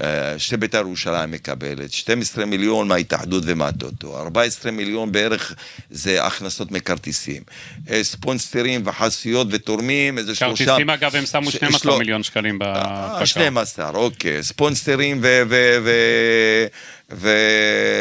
[0.03, 5.55] אה, שבית"ר ירושלים מקבלת, 12 מיליון מההתאחדות ומהטוטו, 14 מיליון בערך
[5.91, 7.43] זה הכנסות מכרטיסים,
[7.91, 10.65] אה, ספונסרים וחסויות ותורמים, איזה שלושה...
[10.65, 13.27] כרטיסים אגב הם שמו ש- 12 שלו- מיליון שקלים בקרקע.
[13.27, 14.43] 12, אוקיי.
[14.43, 16.67] ספונסרים ו- ו-
[17.11, 17.27] ו-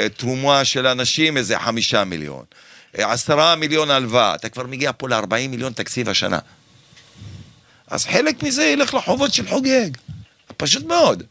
[0.05, 2.43] ותרומה של אנשים, איזה חמישה מיליון.
[2.93, 6.39] עשרה מיליון הלוואה, אתה כבר מגיע פה ל-40 מיליון תקציב השנה.
[7.87, 9.89] אז חלק מזה ילך לחובות של חוגג.
[10.57, 11.23] פשוט מאוד.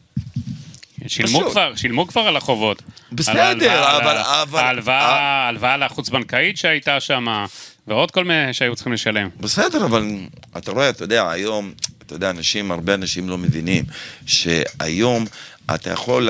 [1.07, 1.51] שילמו פשוט.
[1.51, 2.81] כבר, שילמו כבר על החובות.
[3.11, 3.35] בסדר,
[3.71, 5.15] על ההלוואה, אבל- ה- אבל- ההלוואה, אה.
[5.19, 7.45] ההלוואה לחוץ-בנקאית שהייתה שם,
[7.87, 9.29] ועוד כל מיני שהיו צריכים לשלם.
[9.39, 10.05] בסדר, אבל
[10.57, 11.73] אתה רואה, אתה יודע, היום,
[12.05, 13.83] אתה יודע, אנשים, הרבה אנשים לא מבינים
[14.25, 15.25] שהיום
[15.75, 16.29] אתה יכול...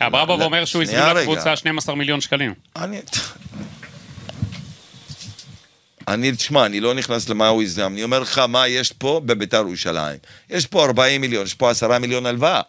[0.00, 1.16] אברבוב אומר שהוא הזמין.
[1.16, 2.54] לקבוצה 12 מיליון שקלים.
[2.76, 3.00] אני...
[6.14, 9.56] אני, תשמע, אני לא נכנס למה הוא יזם, אני אומר לך מה יש פה בביתר
[9.58, 10.18] ירושלים.
[10.50, 12.60] יש פה 40 מיליון, יש פה 10 מיליון הלוואה,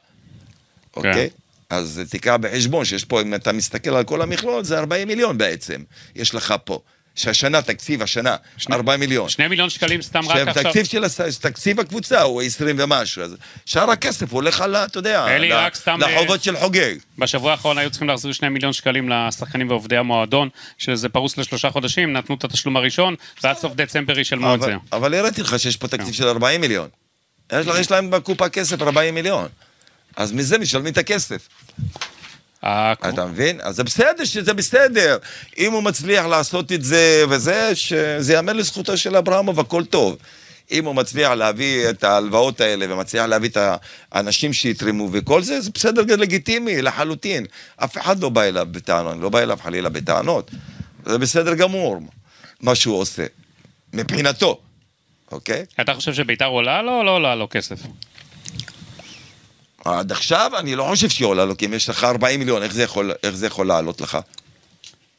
[0.95, 1.29] אוקיי?
[1.69, 5.83] אז תיקח בחשבון שיש פה, אם אתה מסתכל על כל המכלול, זה 40 מיליון בעצם,
[6.15, 6.79] יש לך פה.
[7.15, 8.35] שהשנה, תקציב השנה,
[8.71, 9.29] 4 מיליון.
[9.29, 10.63] שני מיליון שקלים סתם רק עכשיו.
[10.63, 11.03] תקציב של
[11.41, 13.35] תקציב הקבוצה הוא 20 ומשהו, אז
[13.65, 16.95] שאר הכסף הולך על, אתה יודע, אלי, ל- רק סתם, לחובות של חוגג.
[17.17, 22.13] בשבוע האחרון היו צריכים להחזיר שני מיליון שקלים לשחקנים ועובדי המועדון, שזה פרוס לשלושה חודשים,
[22.13, 24.75] נתנו את התשלום הראשון, ועד סוף דצמבר ישלמו את זה.
[24.93, 26.89] אבל, הראיתי לך שיש פה תקציב של 40 מיליון.
[27.79, 29.47] יש להם בקופה כסף 40 מיליון.
[30.15, 31.47] אז מזה משלמים את הכסף.
[32.63, 33.59] ה- אתה מבין?
[33.61, 35.17] אז זה בסדר שזה בסדר.
[35.57, 40.17] אם הוא מצליח לעשות את זה וזה, שזה ייאמר לזכותו של אברמוב, הכל טוב.
[40.71, 43.57] אם הוא מצליח להביא את ההלוואות האלה ומצליח להביא את
[44.11, 47.45] האנשים שיתרמו וכל זה, זה בסדר, זה לגיטימי לחלוטין.
[47.77, 50.51] אף אחד לא בא אליו בטענות, לא בא אליו חלילה בטענות.
[51.05, 52.01] זה בסדר גמור,
[52.61, 53.25] מה שהוא עושה.
[53.93, 54.59] מבחינתו,
[55.31, 55.65] אוקיי?
[55.81, 57.75] אתה חושב שביתר עולה לו או לא עולה לו כסף?
[59.85, 62.73] עד עכשיו אני לא חושב שהיא עולה לו, כי אם יש לך 40 מיליון, איך
[62.73, 64.17] זה יכול, איך זה יכול לעלות לך?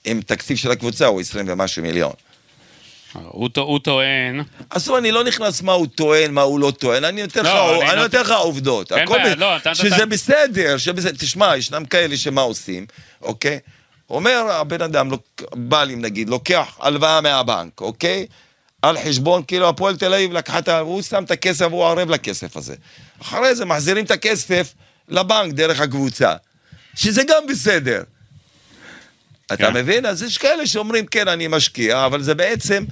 [0.06, 2.12] אם תקציב של הקבוצה הוא 20 ומשהו מיליון.
[3.12, 7.22] הוא הוא טוען, עזוב, אני לא נכנס מה הוא טוען, מה הוא לא טוען, אני
[7.22, 8.92] נותן לך לא, נותן- נותן לך עובדות.
[8.92, 11.10] אין בעיה, לא, אתה- שזה אתה- בסדר, שבסדר.
[11.18, 12.86] תשמע, ישנם כאלה שמה עושים,
[13.22, 13.58] אוקיי?
[14.10, 18.26] אומר הבן אדם, לוק- בעלים נגיד, לוקח הלוואה מהבנק, אוקיי?
[18.82, 20.78] על חשבון, כאילו הפועל תל אביב לקחה את ה...
[20.78, 22.74] הוא שם את הכסף, הוא ערב לכסף הזה.
[23.22, 24.74] אחרי זה מחזירים את הכסף
[25.08, 26.34] לבנק דרך הקבוצה,
[26.94, 28.02] שזה גם בסדר.
[29.46, 29.74] אתה כן.
[29.74, 30.06] מבין?
[30.06, 32.84] אז יש כאלה שאומרים, כן, אני משקיע, אבל זה בעצם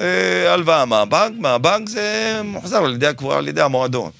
[0.00, 4.10] אה, הלוואה מהבנק, מהבנק זה מוחזר על ידי, על ידי המועדון.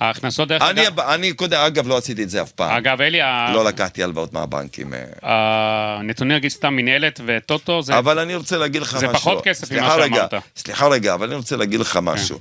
[0.00, 2.70] ההכנסות דרך אני, אגב, אני קודם, אגב, לא עשיתי את זה אף פעם.
[2.76, 4.94] אגב אלי, ה- לא לקחתי הלוואות מהבנקים.
[4.94, 5.96] אה.
[6.00, 9.12] הנתונים נגיד סתם מנהלת וטוטו, זה אבל אני רוצה להגיד לך זה משהו.
[9.20, 10.30] פחות כסף ממה שאמרת.
[10.30, 10.38] כן.
[10.56, 12.38] סליחה רגע, אבל אני רוצה להגיד לך משהו.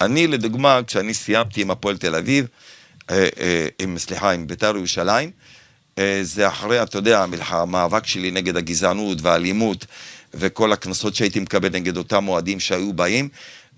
[0.00, 2.46] אני, לדוגמה, כשאני סיימתי עם הפועל תל אביב,
[3.10, 5.30] אה, אה, עם, סליחה, עם בית"ר ירושלים,
[6.22, 9.86] זה אחרי, אתה יודע, המאבק שלי נגד הגזענות והאלימות,
[10.34, 13.28] וכל הקנסות שהייתי מקבל נגד אותם אוהדים שהיו באים,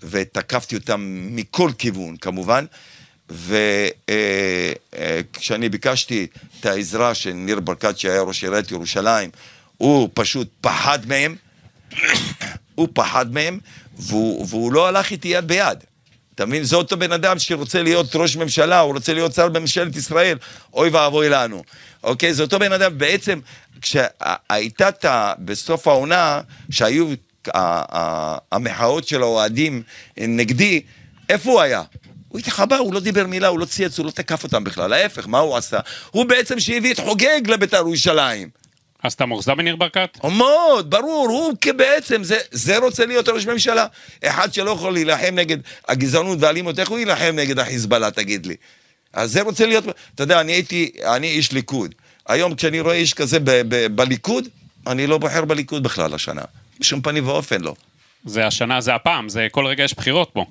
[0.03, 2.65] ותקפתי אותם מכל כיוון, כמובן.
[4.89, 6.27] וכשאני ביקשתי
[6.59, 9.29] את העזרה של ניר ברקת, שהיה ראש עיריית ירושלים,
[9.77, 11.35] הוא פשוט פחד מהם,
[12.75, 13.59] הוא פחד מהם,
[13.97, 15.77] והוא, והוא לא הלך איתי יד ביד.
[16.35, 16.63] אתה מבין?
[16.63, 20.37] זה אותו בן אדם שרוצה להיות ראש ממשלה, הוא רוצה להיות שר בממשלת ישראל,
[20.73, 21.63] אוי ואבוי לנו.
[22.03, 22.33] אוקיי?
[22.33, 23.39] זה אותו בן אדם, בעצם,
[23.81, 27.07] כשהייתה את ה- בסוף העונה, שהיו
[28.51, 29.81] המחאות של האוהדים
[30.17, 30.81] נגדי,
[31.29, 31.83] איפה הוא היה?
[32.29, 35.27] הוא התחבא, הוא לא דיבר מילה, הוא לא צייץ, הוא לא תקף אותם בכלל, ההפך,
[35.27, 35.79] מה הוא עשה?
[36.11, 38.49] הוא בעצם שהביא את חוגג לבית"ר ירושלים.
[39.03, 40.17] אז אתה מאוכזב מניר ברקת?
[40.23, 43.85] מאוד, ברור, הוא בעצם, זה, זה רוצה להיות ראש ממשלה.
[44.23, 45.57] אחד שלא יכול להילחם נגד
[45.87, 48.55] הגזענות והאלימות, איך הוא יילחם נגד החיזבאללה, תגיד לי?
[49.13, 49.83] אז זה רוצה להיות,
[50.15, 51.95] אתה יודע, אני הייתי, אני איש ליכוד.
[52.27, 54.47] היום כשאני רואה איש כזה ב, ב, בליכוד,
[54.87, 56.41] אני לא בוחר בליכוד בכלל השנה.
[56.79, 57.75] בשום פנים ואופן לא.
[58.25, 60.45] זה השנה, זה הפעם, זה כל רגע יש בחירות פה.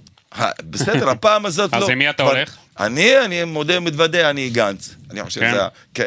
[0.62, 1.88] בסדר, הפעם הזאת אז לא.
[1.88, 2.56] עם מי אתה הולך?
[2.80, 4.94] אני, אני מודה ומתוודה, אני גנץ.
[5.10, 5.50] אני חושב כן?
[5.52, 5.62] שזה...
[5.94, 6.06] כן.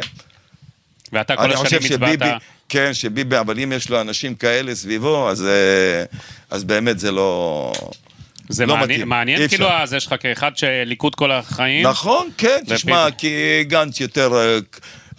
[1.13, 2.41] ואתה כל השנים הצבעת...
[2.69, 6.03] כן, שביבי, אבל אם יש לו אנשים כאלה סביבו, אז, אה,
[6.49, 7.74] אז באמת זה לא...
[8.49, 9.09] זה לא מעניין, מתאים.
[9.09, 9.69] מעניין אי כאילו.
[9.69, 11.88] אז יש לך כאחד שליכוד כל החיים.
[11.88, 12.59] נכון, כן.
[12.67, 14.57] תשמע, כי גנץ יותר, אה,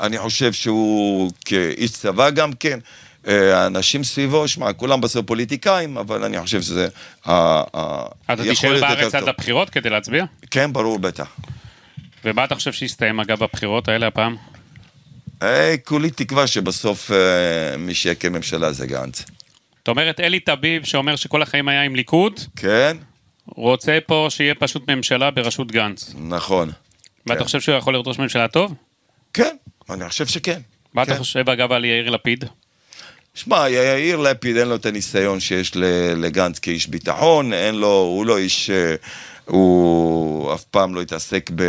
[0.00, 2.78] אני חושב שהוא כאיש צבא גם כן.
[3.27, 6.89] האנשים סביבו, שמע, כולם בסוף פוליטיקאים, אבל אני חושב שזה...
[7.23, 9.29] אתה תישאר בארץ עד.
[9.29, 10.25] הבחירות כדי להצביע?
[10.51, 11.37] כן, ברור, בטח.
[12.25, 14.37] ומה אתה חושב שיסתיים אגב בבחירות האלה הפעם?
[15.85, 19.25] כולי תקווה שבסוף אה, מי שיקים ממשלה זה גנץ.
[19.79, 22.97] זאת אומרת, אלי טביב, שאומר שכל החיים היה עם ליכוד, כן?
[23.47, 26.14] רוצה פה שיהיה פשוט ממשלה בראשות גנץ.
[26.18, 26.70] נכון.
[27.27, 27.45] ואתה כן.
[27.45, 28.75] חושב שהוא יכול להיות ראש ממשלה טוב?
[29.35, 29.57] כן,
[29.91, 30.61] אני חושב שכן.
[30.95, 31.18] מה אתה כן.
[31.18, 32.45] חושב אגב על יאיר לפיד?
[33.35, 35.72] שמע, יאיר לפיד אין לו את הניסיון שיש
[36.16, 38.95] לגנץ כאיש ביטחון, אין לו, הוא לא איש, אה,
[39.45, 41.62] הוא אף פעם לא התעסק ב...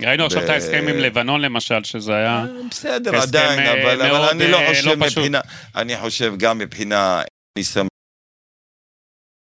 [0.00, 2.44] ראינו עכשיו את ההסכם עם לבנון למשל, שזה היה...
[2.70, 5.18] בסדר, הסכם, עדיין, אה, אבל, אני לא אה, חושב לא פשוט.
[5.18, 5.40] מבחינה,
[5.76, 7.22] אני חושב גם מבחינה
[7.58, 7.86] ניסיון,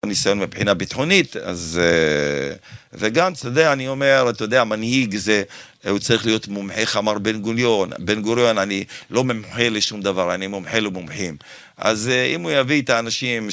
[0.06, 1.80] ניסיון מבחינה ביטחונית, אז...
[1.84, 2.56] אה,
[2.93, 5.43] וגנץ, אתה יודע, אני אומר, אתה יודע, מנהיג זה,
[5.89, 7.89] הוא צריך להיות מומחה, איך אמר בן גוריון.
[7.99, 11.38] בן גוריון, אני לא מומחה לשום דבר, אני מומחה למומחים.
[11.78, 13.49] אז אה, אם הוא יביא את האנשים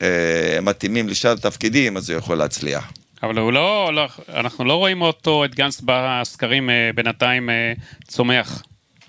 [0.00, 2.92] שמתאימים לשאר התפקידים, אז הוא יכול להצליח.
[3.22, 7.72] אבל הוא לא, לא, אנחנו לא רואים אותו, את גנץ בסקרים אה, בינתיים אה,
[8.08, 8.62] צומח.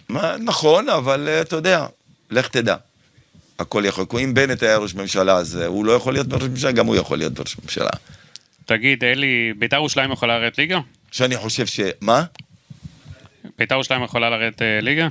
[0.10, 1.86] מה, נכון, אבל אה, אתה יודע,
[2.32, 2.76] לך תדע.
[3.60, 6.72] הכל יכול, אם בנט היה ראש ממשלה, אז אה, הוא לא יכול להיות ראש ממשלה,
[6.72, 7.90] גם הוא יכול להיות ראש ממשלה.
[8.66, 10.80] תגיד, אלי, ביתר ירושלים יכולה לרדת ליגה?
[11.12, 11.80] שאני חושב ש...
[12.02, 12.24] מה?
[13.58, 15.08] ביתר ירושלים יכולה לרדת אה, ליגה?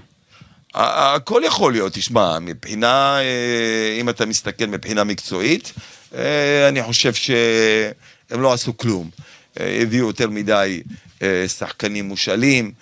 [0.74, 5.72] הכל יכול להיות, תשמע, מבחינה, אה, אם אתה מסתכל מבחינה מקצועית,
[6.68, 9.10] אני חושב שהם לא עשו כלום.
[9.56, 10.82] הביאו יותר מדי
[11.46, 12.72] שחקנים מושאלים,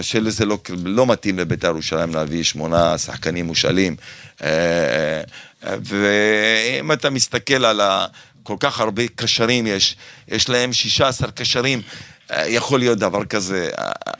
[0.00, 3.96] שלזה לא, לא מתאים לבית"ר ירושלים להביא שמונה שחקנים מושאלים.
[4.42, 5.20] אה,
[5.66, 8.06] אה, ואם אתה מסתכל על ה...
[8.42, 9.96] כל כך הרבה קשרים יש,
[10.28, 11.82] יש להם 16 קשרים.
[12.30, 13.70] אה, יכול להיות דבר כזה.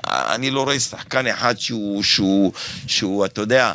[0.07, 2.53] אני לא רואה שחקן אחד שהוא, שהוא,
[2.87, 3.75] שהוא אתה יודע,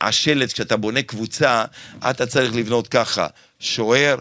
[0.00, 1.64] השלט, כשאתה בונה קבוצה,
[2.10, 3.26] אתה צריך לבנות ככה,
[3.60, 4.16] שוער,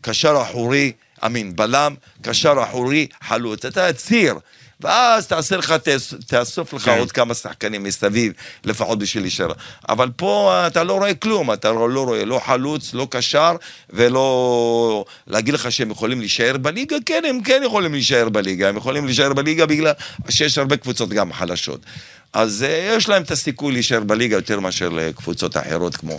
[0.00, 0.92] קשר אחורי,
[1.26, 3.64] אמין, בלם, קשר אחורי, חלוץ.
[3.64, 4.34] אתה ציר.
[4.80, 6.98] ואז תעשה לך, תאס- תאסוף לך כן.
[6.98, 8.32] עוד כמה שחקנים מסביב,
[8.64, 9.52] לפחות בשביל להישאר.
[9.88, 13.56] אבל פה אתה לא רואה כלום, אתה לא לא רואה לא חלוץ, לא קשר,
[13.90, 15.04] ולא...
[15.26, 16.96] להגיד לך שהם יכולים להישאר בליגה?
[17.06, 18.68] כן, הם כן יכולים להישאר בליגה.
[18.68, 19.92] הם יכולים להישאר בליגה בגלל
[20.30, 21.80] שיש הרבה קבוצות גם חלשות.
[22.32, 26.16] אז אה, יש להם את הסיכוי להישאר בליגה יותר מאשר לקבוצות אחרות כמו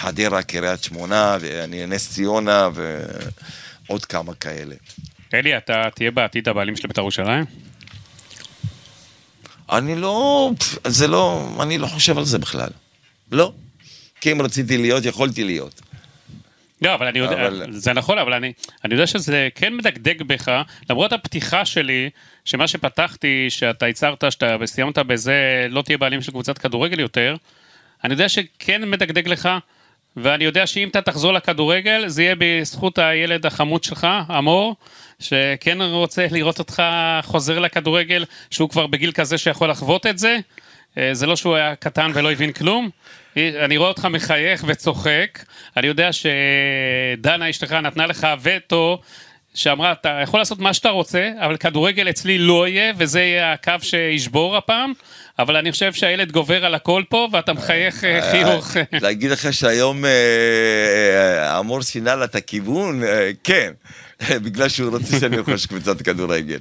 [0.00, 2.68] חדרה, קריית שמונה, ואני- נס ציונה
[3.88, 4.74] ועוד כמה כאלה.
[5.34, 7.65] אלי, אתה תהיה בעתיד הבעלים של בית"ר ירושלים?
[9.72, 10.50] אני לא,
[10.86, 12.68] זה לא, אני לא חושב על זה בכלל.
[13.32, 13.52] לא.
[14.20, 15.80] כי אם רציתי להיות, יכולתי להיות.
[16.82, 18.52] לא, אבל אני יודע, אבל- זה נכון, אבל אני,
[18.84, 22.10] אני יודע שזה כן מדגדג בך, למרות הפתיחה שלי,
[22.44, 27.36] שמה שפתחתי, שאתה הצהרת, שאתה סיימת בזה, לא תהיה בעלים של קבוצת כדורגל יותר,
[28.04, 29.48] אני יודע שכן מדגדג לך,
[30.16, 34.06] ואני יודע שאם אתה תחזור לכדורגל, זה יהיה בזכות הילד החמוד שלך,
[34.38, 34.76] אמור,
[35.20, 36.82] שכן רוצה לראות אותך
[37.22, 40.38] חוזר לכדורגל, שהוא כבר בגיל כזה שיכול לחוות את זה.
[40.98, 42.90] אה, זה לא שהוא היה קטן ולא הבין כלום.
[43.36, 45.44] אה, אני רואה אותך מחייך וצוחק.
[45.76, 49.00] אני יודע שדנה אשתך נתנה לך וטו,
[49.54, 53.72] שאמרה, אתה יכול לעשות מה שאתה רוצה, אבל כדורגל אצלי לא יהיה, וזה יהיה הקו
[53.82, 54.92] שישבור הפעם.
[55.38, 58.76] אבל אני חושב שהילד גובר על הכל פה, ואתה מחייך אה, חיוך.
[58.92, 63.04] להגיד לך שהיום אה, אה, אמור שינה לה את הכיוון?
[63.04, 63.72] אה, כן,
[64.44, 66.58] בגלל שהוא רוצה שאני ארכוש קבוצת כדורגל.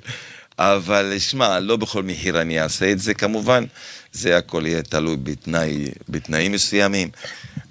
[0.59, 3.63] אבל שמע, לא בכל מחיר אני אעשה את זה כמובן,
[4.11, 7.09] זה הכל יהיה תלוי בתנאי, בתנאים מסוימים.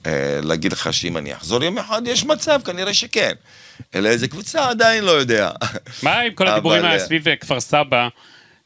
[0.07, 3.33] אה, להגיד לך שאם אני אחזור יום אחד, יש מצב, כנראה שכן.
[3.95, 5.51] אלא איזה קבוצה, עדיין לא יודע.
[6.03, 8.09] מה עם כל הדיבורים אה, סביב אה, כפר סבא,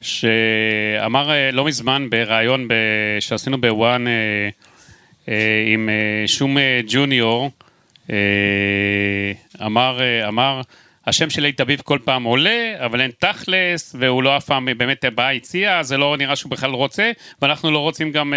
[0.00, 4.12] שאמר אה, לא מזמן בריאיון ב- שעשינו בוואן אה,
[5.28, 5.88] אה, עם
[6.26, 6.56] שום
[6.88, 7.50] ג'וניור,
[9.66, 10.60] אמר, אמר,
[11.06, 15.04] השם של איתן אביב כל פעם עולה, אבל אין תכלס, והוא לא אף פעם באמת
[15.14, 17.10] בא הציע, זה לא נראה שהוא בכלל רוצה,
[17.42, 18.34] ואנחנו לא רוצים גם,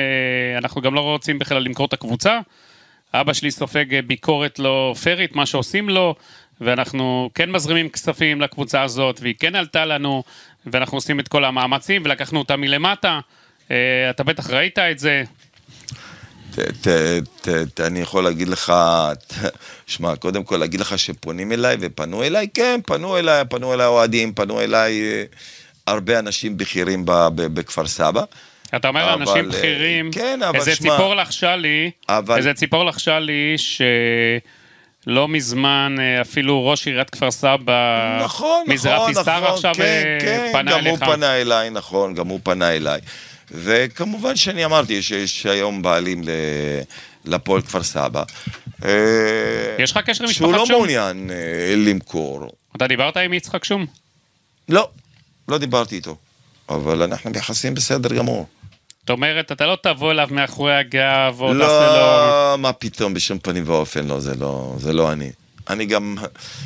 [0.57, 2.39] אנחנו גם לא רוצים בכלל למכור את הקבוצה.
[3.13, 6.15] אבא שלי סופג ביקורת לא פיירית, מה שעושים לו,
[6.61, 10.23] ואנחנו כן מזרימים כספים לקבוצה הזאת, והיא כן עלתה לנו,
[10.65, 13.19] ואנחנו עושים את כל המאמצים, ולקחנו אותה מלמטה.
[13.71, 13.75] אה,
[14.09, 15.23] אתה בטח ראית את זה.
[16.55, 16.87] ת, ת,
[17.41, 18.73] ת, ת, אני יכול להגיד לך,
[19.27, 19.33] ת,
[19.87, 24.33] שמע, קודם כל להגיד לך שפונים אליי ופנו אליי, כן, פנו אליי, פנו אליי אוהדים,
[24.33, 25.23] פנו אליי אה,
[25.87, 28.23] הרבה אנשים בכירים ב, ב, בכפר סבא.
[28.75, 32.85] אתה אומר אבל, אנשים אה, בכירים, כן, אבל איזה ציפור לחשה לי, אבל- איזה ציפור
[32.85, 33.55] לחשה לי
[35.05, 39.81] שלא מזמן אה, אפילו ראש עיריית כפר סבא, נכון, מזרחי נכון, שר נכון, עכשיו כן,
[39.83, 40.89] אה, כן, פנה גם אליך.
[40.89, 43.01] הוא פנה אליי, נכון, גם הוא פנה אליי.
[43.51, 46.21] וכמובן שאני אמרתי שיש היום בעלים
[47.25, 48.23] לפועל כפר סבא.
[48.85, 48.89] אה,
[49.79, 50.75] יש לך קשר עם שהוא משפחת לא שום?
[50.75, 52.47] מעוניין אה, למכור.
[52.75, 53.85] אתה דיברת עם יצחק שום?
[54.69, 54.89] לא,
[55.47, 56.15] לא דיברתי איתו.
[56.69, 58.47] אבל אנחנו ביחסים בסדר גמור.
[59.11, 61.95] אומרת, אתה לא תבוא אליו מאחורי הגב, או תעשה לו...
[61.95, 65.31] לא, מה פתאום, בשום פנים ואופן לא, זה לא, זה לא אני.
[65.69, 66.15] אני גם,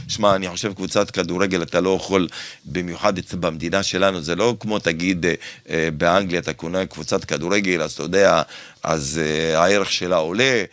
[0.08, 2.28] שמע, אני חושב קבוצת כדורגל, אתה לא יכול,
[2.66, 5.34] במיוחד במדינה שלנו, זה לא כמו, תגיד, אה,
[5.70, 8.42] אה, באנגליה אתה קונה קבוצת כדורגל, אז אתה יודע,
[8.84, 10.64] אז אה, הערך שלה עולה,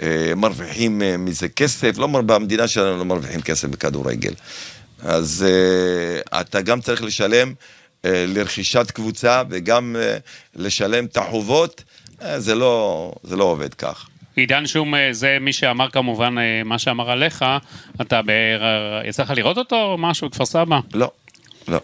[0.00, 4.32] ומרוויחים מזה כסף, לא, במדינה שלנו לא מרוויחים כסף בכדורגל.
[5.02, 5.44] אז
[6.40, 7.52] אתה גם צריך לשלם
[8.28, 10.16] לרכישת קבוצה וגם אה,
[10.56, 11.84] לשלם את החובות,
[12.22, 14.08] אה, זה לא, זה לא עובד כך.
[14.36, 17.44] עידן שום, אה, זה מי שאמר כמובן אה, מה שאמר עליך,
[18.00, 18.30] אתה, ב...
[19.04, 20.80] יצא לך לראות אותו או משהו בכפר סבא?
[20.94, 21.10] לא,
[21.68, 21.80] לא.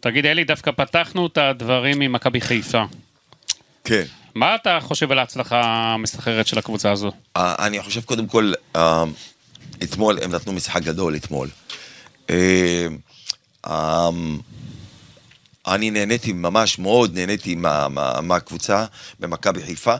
[0.00, 2.84] תגיד, אלי, דווקא פתחנו את הדברים עם מכבי חיפה.
[3.84, 4.02] כן.
[4.34, 7.12] מה אתה חושב על ההצלחה המסחררת של הקבוצה הזו?
[7.36, 9.04] אה, אני חושב קודם כל, אה,
[9.82, 11.48] אתמול הם נתנו משחק גדול אתמול.
[15.68, 18.84] אה, אה, אני נהניתי ממש מאוד, נהניתי מה- מה- מהקבוצה
[19.20, 19.94] במכבי חיפה.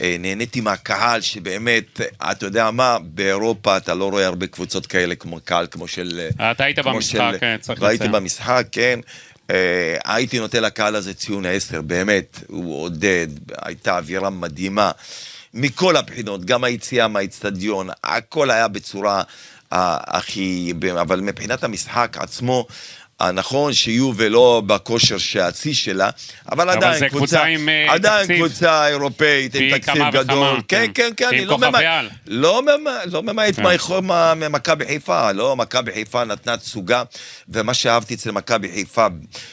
[0.00, 2.00] אה, נהניתי מהקהל שבאמת,
[2.30, 6.28] אתה יודע מה, באירופה אתה לא רואה הרבה קבוצות כאלה כמו קהל, כמו של...
[6.52, 8.12] אתה היית במשחק, של- כן, צריך לציין.
[8.12, 9.00] במשחק, כן.
[9.50, 13.26] אה, הייתי נותן לקהל הזה ציון 10, באמת, הוא עודד,
[13.62, 14.90] הייתה אווירה מדהימה.
[15.54, 19.22] מכל הבחינות, גם היציאה מהאיצטדיון, הכל היה בצורה
[19.72, 20.72] אה, הכי...
[21.00, 22.74] אבל מבחינת המשחק עצמו, אה,
[23.34, 26.10] נכון שיובל לא בכושר שהשיא שלה,
[26.52, 28.46] אבל עדיין קבוצה, קבוצה עם, אה, עדיין תקציב.
[28.46, 31.10] קבוצה אירופאית עם תקציב גדול, כן, כן.
[31.10, 31.82] כן, כן, אני לא ממעט.
[32.26, 32.62] לא
[33.06, 33.62] לא ממעט כן.
[34.36, 37.02] ממכבי חיפה, לא, מכבי חיפה נתנה תסוגה,
[37.48, 39.06] ומה שאהבתי אצל מכבי חיפה,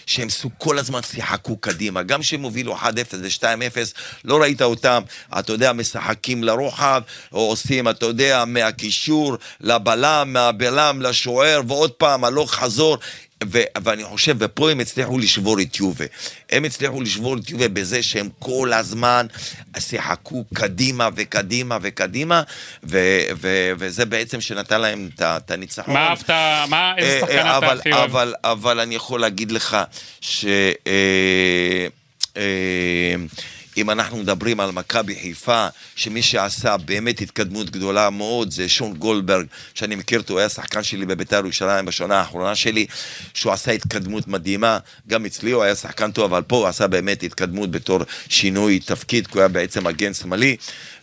[0.05, 2.83] שהם כל הזמן שיחקו קדימה, גם כשהם הובילו 1-0
[3.21, 3.77] ו-2-0,
[4.25, 5.01] לא ראית אותם,
[5.39, 7.01] אתה יודע, משחקים לרוחב,
[7.33, 12.97] או עושים, אתה יודע, מהקישור לבלם, מהבלם לשוער, ועוד פעם, הלוך חזור.
[13.43, 16.05] ו- ואני חושב, ופה הם הצליחו לשבור את יובה.
[16.49, 19.25] הם הצליחו לשבור את יובה בזה שהם כל הזמן
[19.79, 22.43] שיחקו קדימה וקדימה וקדימה,
[22.83, 25.93] ו- ו- וזה בעצם שנתן להם את הניצחון.
[25.93, 26.29] מה אהבת,
[26.69, 28.09] מה, איזה אה, שחקן אה, אתה הכי אוהב?
[28.09, 29.77] אבל, אבל אני יכול להגיד לך
[30.21, 30.45] ש...
[30.87, 31.87] אה,
[32.37, 33.15] אה,
[33.77, 39.45] אם אנחנו מדברים על מכבי חיפה, שמי שעשה באמת התקדמות גדולה מאוד זה שון גולדברג,
[39.73, 42.85] שאני מכיר אותו, הוא היה שחקן שלי בביתר ירושלים בשנה האחרונה שלי,
[43.33, 47.23] שהוא עשה התקדמות מדהימה, גם אצלי הוא היה שחקן טוב, אבל פה הוא עשה באמת
[47.23, 47.99] התקדמות בתור
[48.29, 50.55] שינוי תפקיד, כי הוא היה בעצם מגן שמאלי,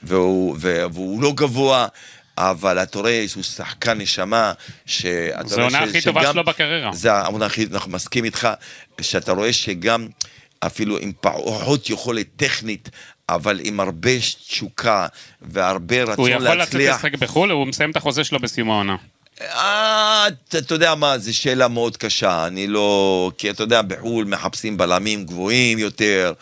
[0.02, 1.86] והוא, והוא לא גבוה.
[2.38, 4.52] אבל אתה רואה שהוא שחקן נשמה,
[4.86, 6.92] שאתה זו רואה העונה ש- הכי טובה שלו בקריירה.
[6.92, 8.48] זה העונה הכי, אנחנו מסכים איתך,
[9.00, 10.06] שאתה רואה שגם
[10.60, 12.90] אפילו עם פחות יכולת טכנית,
[13.28, 14.10] אבל עם הרבה
[14.48, 15.06] תשוקה
[15.42, 16.96] והרבה הוא רצון יכול לצאת להצליח.
[16.96, 18.96] לשחק בחו"ל, הוא מסיים את החוזה שלו בסיום העונה.
[19.42, 20.26] אה,
[20.58, 23.30] אתה יודע מה, זו שאלה מאוד קשה, אני לא...
[23.38, 26.32] כי אתה יודע, בחו"ל מחפשים בלמים גבוהים יותר,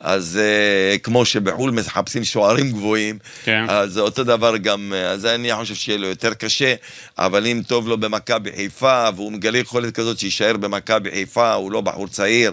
[0.00, 3.64] אז uh, כמו שבחו"ל מחפשים שוערים גבוהים, כן.
[3.68, 6.74] אז אותו דבר גם, אה, אז אני חושב שיהיה לו יותר קשה,
[7.18, 11.80] אבל אם טוב לו במכבי חיפה, והוא מגלה יכולת כזאת שיישאר במכבי חיפה, הוא לא
[11.80, 12.52] בחור צעיר,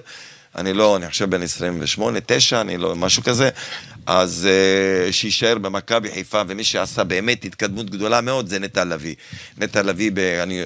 [0.58, 3.50] אני לא, אני חושב בן 28, 9, אני לא, משהו כזה,
[4.06, 4.48] אז
[5.10, 9.16] uh, שיישאר במכבי חיפה, ומי שעשה באמת התקדמות גדולה מאוד זה נטע לביא.
[9.58, 10.12] נטע לביא,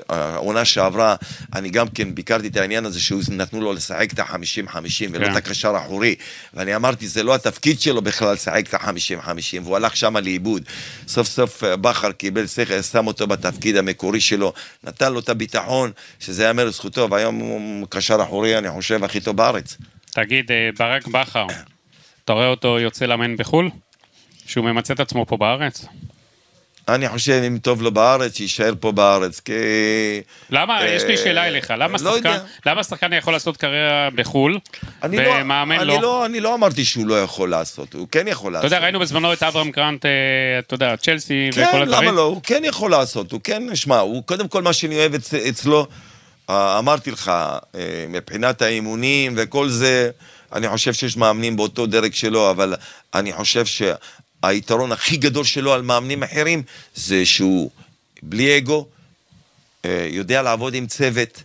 [0.09, 1.15] העונה שעברה,
[1.55, 4.77] אני גם כן ביקרתי את העניין הזה שנתנו לו לשחק את ה-50-50
[5.11, 5.31] ולא כן.
[5.31, 6.15] את הקשר האחורי,
[6.53, 10.63] ואני אמרתי, זה לא התפקיד שלו בכלל לשחק את ה-50-50, והוא הלך שם לאיבוד.
[11.07, 15.91] סוף סוף אה, בכר קיבל שכל, שם אותו בתפקיד המקורי שלו, נתן לו את הביטחון,
[16.19, 19.77] שזה יאמר לזכותו, והיום הוא קשר אחורי, אני חושב, הכי טוב בארץ.
[20.11, 21.45] תגיד, אה, ברק בכר,
[22.25, 23.69] אתה רואה אותו יוצא לאמן בחו"ל?
[24.45, 25.85] שהוא ממצה את עצמו פה בארץ?
[26.87, 29.51] אני חושב, אם טוב לו בארץ, שיישאר פה בארץ, כי...
[30.49, 32.39] למה, אה, יש לי שאלה אליך, למה לא שחקן, יודע.
[32.65, 34.59] למה שחקן יכול לעשות קריירה בחו"ל,
[35.03, 36.01] אני לא, ומאמן לא?
[36.01, 38.71] לא, אני לא אמרתי שהוא לא יכול לעשות, הוא כן יכול אתה לעשות.
[38.71, 40.11] יודע, ראינו בזמנו את אברהם גרנט, אה,
[40.59, 42.03] אתה יודע, צ'לסי כן, וכל הדברים.
[42.07, 42.21] למה לא?
[42.21, 45.87] הוא כן יכול לעשות, הוא כן, שמע, הוא קודם כל מה שאני אוהב אצ, אצלו,
[46.49, 47.31] אמרתי לך,
[47.75, 50.09] אה, מבחינת האימונים וכל זה,
[50.53, 52.75] אני חושב שיש מאמנים באותו דרג שלו, אבל
[53.13, 56.63] אני חושב שהיתרון הכי גדול שלו על מאמנים אחרים,
[56.95, 57.69] זה שהוא
[58.23, 58.87] בלי אגו,
[59.85, 61.43] אה, יודע לעבוד עם צוות,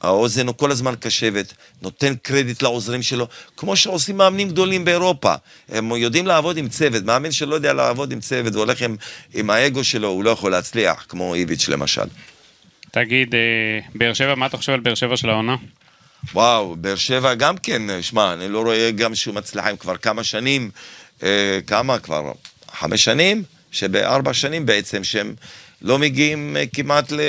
[0.00, 3.26] האוזן הוא כל הזמן קשבת, נותן קרדיט לעוזרים שלו,
[3.56, 5.34] כמו שעושים מאמנים גדולים באירופה.
[5.68, 8.96] הם יודעים לעבוד עם צוות, מאמן שלא יודע לעבוד עם צוות והולך עם,
[9.34, 12.06] עם האגו שלו, הוא לא יכול להצליח, כמו איביץ' למשל.
[12.90, 13.40] תגיד, אה,
[13.94, 15.56] באר שבע, מה אתה חושב על באר שבע של העונה?
[16.34, 20.24] וואו, באר שבע גם כן, שמע, אני לא רואה גם שהוא מצליח עם כבר כמה
[20.24, 20.70] שנים,
[21.22, 22.32] אה, כמה כבר?
[22.72, 23.42] חמש שנים?
[23.72, 25.34] שבארבע שנים בעצם, שהם
[25.82, 27.20] לא מגיעים אה, כמעט ל...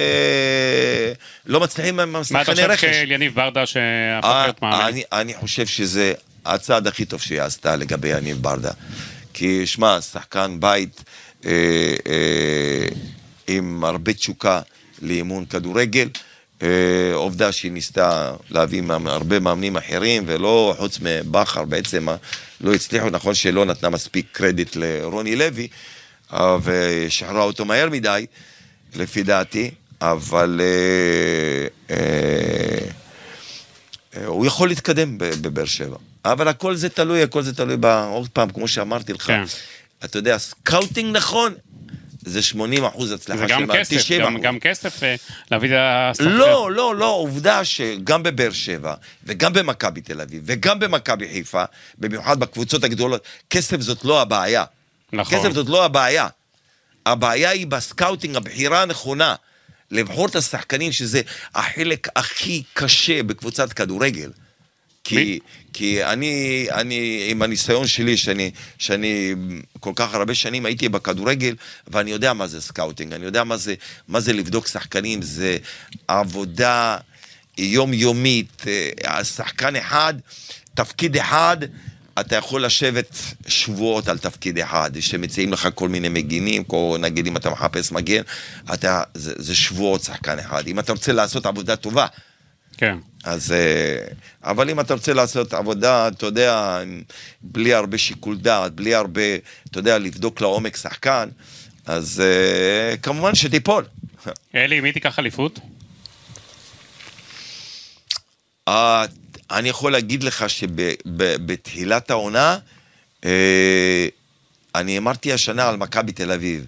[1.46, 2.96] לא מצליחים עם מה אתה שחקני חושב רכש.
[2.96, 4.86] של יניב ברדה שהפך אה, להיות מאמן?
[4.86, 6.14] אני, אני חושב שזה
[6.46, 8.72] הצעד הכי טוב שהיא עשתה לגבי יניב ברדה.
[9.34, 11.04] כי שמע, שחקן בית
[11.46, 11.52] אה,
[12.08, 12.88] אה,
[13.48, 14.62] עם הרבה תשוקה
[15.02, 16.08] לאימון כדורגל.
[16.62, 22.08] אה, עובדה שהיא ניסתה להביא הרבה מאמנים אחרים, ולא, חוץ מבכר בעצם,
[22.62, 25.68] לא הצליחו, נכון שלא נתנה מספיק קרדיט לרוני לוי,
[26.34, 28.26] אה, ושחררה אותו מהר מדי,
[28.96, 29.72] לפי דעתי,
[30.02, 30.62] אבל...
[30.64, 32.90] אה, אה,
[34.18, 35.98] אה, הוא יכול להתקדם בבאר שבע.
[36.26, 37.78] אבל הכל זה תלוי, הכל זה תלוי.
[38.12, 39.44] עוד פעם, כמו שאמרתי לך, כן.
[40.06, 41.54] אתה יודע, scouting נכון,
[42.30, 44.44] זה 80 אחוז הצלחה זה גם של כסף, 90 גם- אחוז.
[44.44, 45.16] גם כסף אה,
[45.52, 46.30] להביא את השחקן.
[46.30, 51.64] לא, לא, לא, עובדה שגם בבאר שבע, וגם במכבי תל אביב, וגם במכבי חיפה,
[51.98, 54.64] במיוחד בקבוצות הגדולות, כסף זאת לא הבעיה.
[55.14, 55.38] נכון.
[55.40, 56.28] כסף זאת לא הבעיה.
[57.06, 59.36] הבעיה היא ב scouting, הבחירה הנכונה.
[59.92, 61.22] לבחור את השחקנים, שזה
[61.56, 64.30] החלק הכי קשה בקבוצת כדורגל.
[65.04, 65.40] כי?
[65.74, 69.36] כי אני, אני, עם הניסיון שלי, שאני, שאני
[69.80, 71.56] כל כך הרבה שנים הייתי בכדורגל,
[71.88, 73.76] ואני יודע מה זה scouting, אני יודע מה זה,
[74.08, 75.58] מה זה לבדוק שחקנים, זה
[76.08, 76.98] עבודה
[77.58, 78.64] יומיומית,
[79.08, 80.14] אה, שחקן אחד,
[80.74, 81.58] תפקיד אחד,
[82.20, 83.16] אתה יכול לשבת
[83.48, 88.22] שבועות על תפקיד אחד, שמציעים לך כל מיני מגינים, או נגיד אם אתה מחפש מגן,
[88.74, 90.68] אתה, זה, זה שבועות שחקן אחד.
[90.68, 92.08] אם אתה רוצה לעשות עבודה טובה,
[92.80, 92.98] כן.
[93.24, 93.52] אז...
[93.52, 94.06] אה,
[94.44, 96.82] אבל אם אתה רוצה לעשות עבודה, אתה יודע,
[97.42, 99.22] בלי הרבה שיקול דעת, בלי הרבה,
[99.72, 101.30] אתה יודע, לבדוק לעומק שחקן,
[101.86, 103.86] אז אה, כמובן שתיפול.
[104.56, 105.60] אלי, מי תיקח אליפות?
[108.68, 109.06] אה,
[109.52, 112.58] אני יכול להגיד לך שבתחילת העונה,
[114.76, 116.66] אני אמרתי השנה על מכבי תל אביב,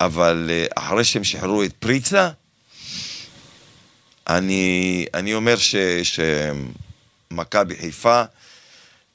[0.00, 2.30] אבל אחרי שהם שחררו את פריצה,
[4.36, 5.54] אני, אני אומר
[6.02, 8.22] שמכבי חיפה,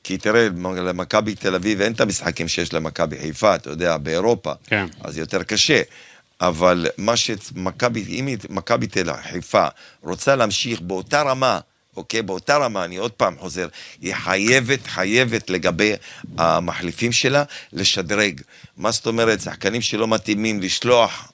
[0.03, 0.47] כי תראה,
[0.77, 4.53] למכבי תל אביב אין את המשחקים שיש למכבי חיפה, אתה יודע, באירופה.
[4.67, 4.85] כן.
[5.01, 5.81] אז יותר קשה.
[6.41, 9.67] אבל מה שמכבי, אם מכבי תל חיפה
[10.03, 11.59] רוצה להמשיך באותה רמה,
[11.97, 12.21] אוקיי?
[12.21, 13.67] באותה רמה, אני עוד פעם חוזר,
[14.01, 15.93] היא חייבת, חייבת לגבי
[16.37, 17.43] המחליפים שלה
[17.73, 18.41] לשדרג.
[18.77, 19.41] מה זאת אומרת?
[19.41, 21.31] שחקנים שלא מתאימים לשלוח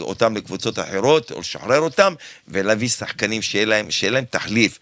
[0.00, 2.14] אותם לקבוצות אחרות, או לשחרר אותם,
[2.48, 4.78] ולהביא שחקנים שיהיה להם, שיהיה להם תחליף.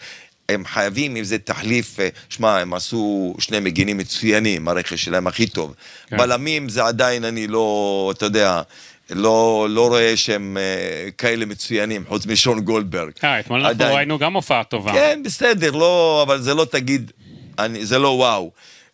[0.49, 5.47] הם חייבים, אם זה תחליף, אה, שמע, הם עשו שני מגינים מצוינים, הרכש שלהם הכי
[5.47, 5.75] טוב.
[6.07, 6.17] כן.
[6.17, 8.63] בלמים זה עדיין, אני לא, אתה יודע,
[9.11, 13.11] לא, לא רואה שהם uh, כאלה מצוינים, חוץ משון גולדברג.
[13.25, 13.97] אה, אתמול אנחנו עדיין.
[13.97, 14.93] ראינו גם הופעה טובה.
[14.93, 17.13] כן, בסדר, לא, אבל זה לא תגיד,
[17.59, 18.51] אני, זה לא וואו.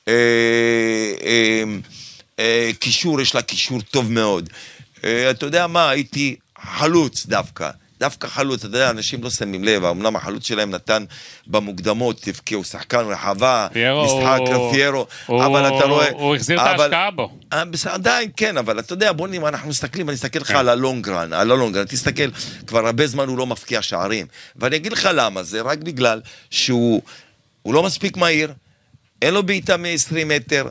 [0.09, 0.15] אה,
[1.25, 1.65] אה,
[2.39, 4.49] אה, קישור, יש לה קישור טוב מאוד.
[5.05, 7.71] אה, אתה יודע מה, הייתי חלוץ דווקא.
[8.03, 11.05] דווקא חלוץ, אתה יודע, אנשים לא שמים לב, אמנם החלוץ שלהם נתן
[11.47, 13.67] במוקדמות, הוא שחקן רחבה,
[14.05, 16.11] משחק רפיירו, אבל אתה רואה...
[16.11, 17.31] הוא החזיר את ההשקעה בו.
[17.53, 20.57] אה, עדיין, כן, אבל אתה יודע, בוא נראה, אנחנו מסתכלים, אני אסתכל לך כן.
[20.57, 22.31] על הלונגרן, על הלונגרן, תסתכל,
[22.67, 24.27] כבר הרבה זמן הוא לא מפקיע שערים.
[24.57, 27.03] ואני אגיד לך למה, זה רק בגלל שהוא
[27.67, 28.53] לא מספיק מהיר,
[29.23, 30.69] אין לו בעיטה מ-20 מטר,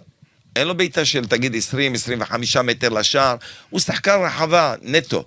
[0.55, 1.55] אין לו בעיטה של תגיד
[2.57, 3.35] 20-25 מטר לשער,
[3.69, 5.25] הוא שחקן רחבה, נטו.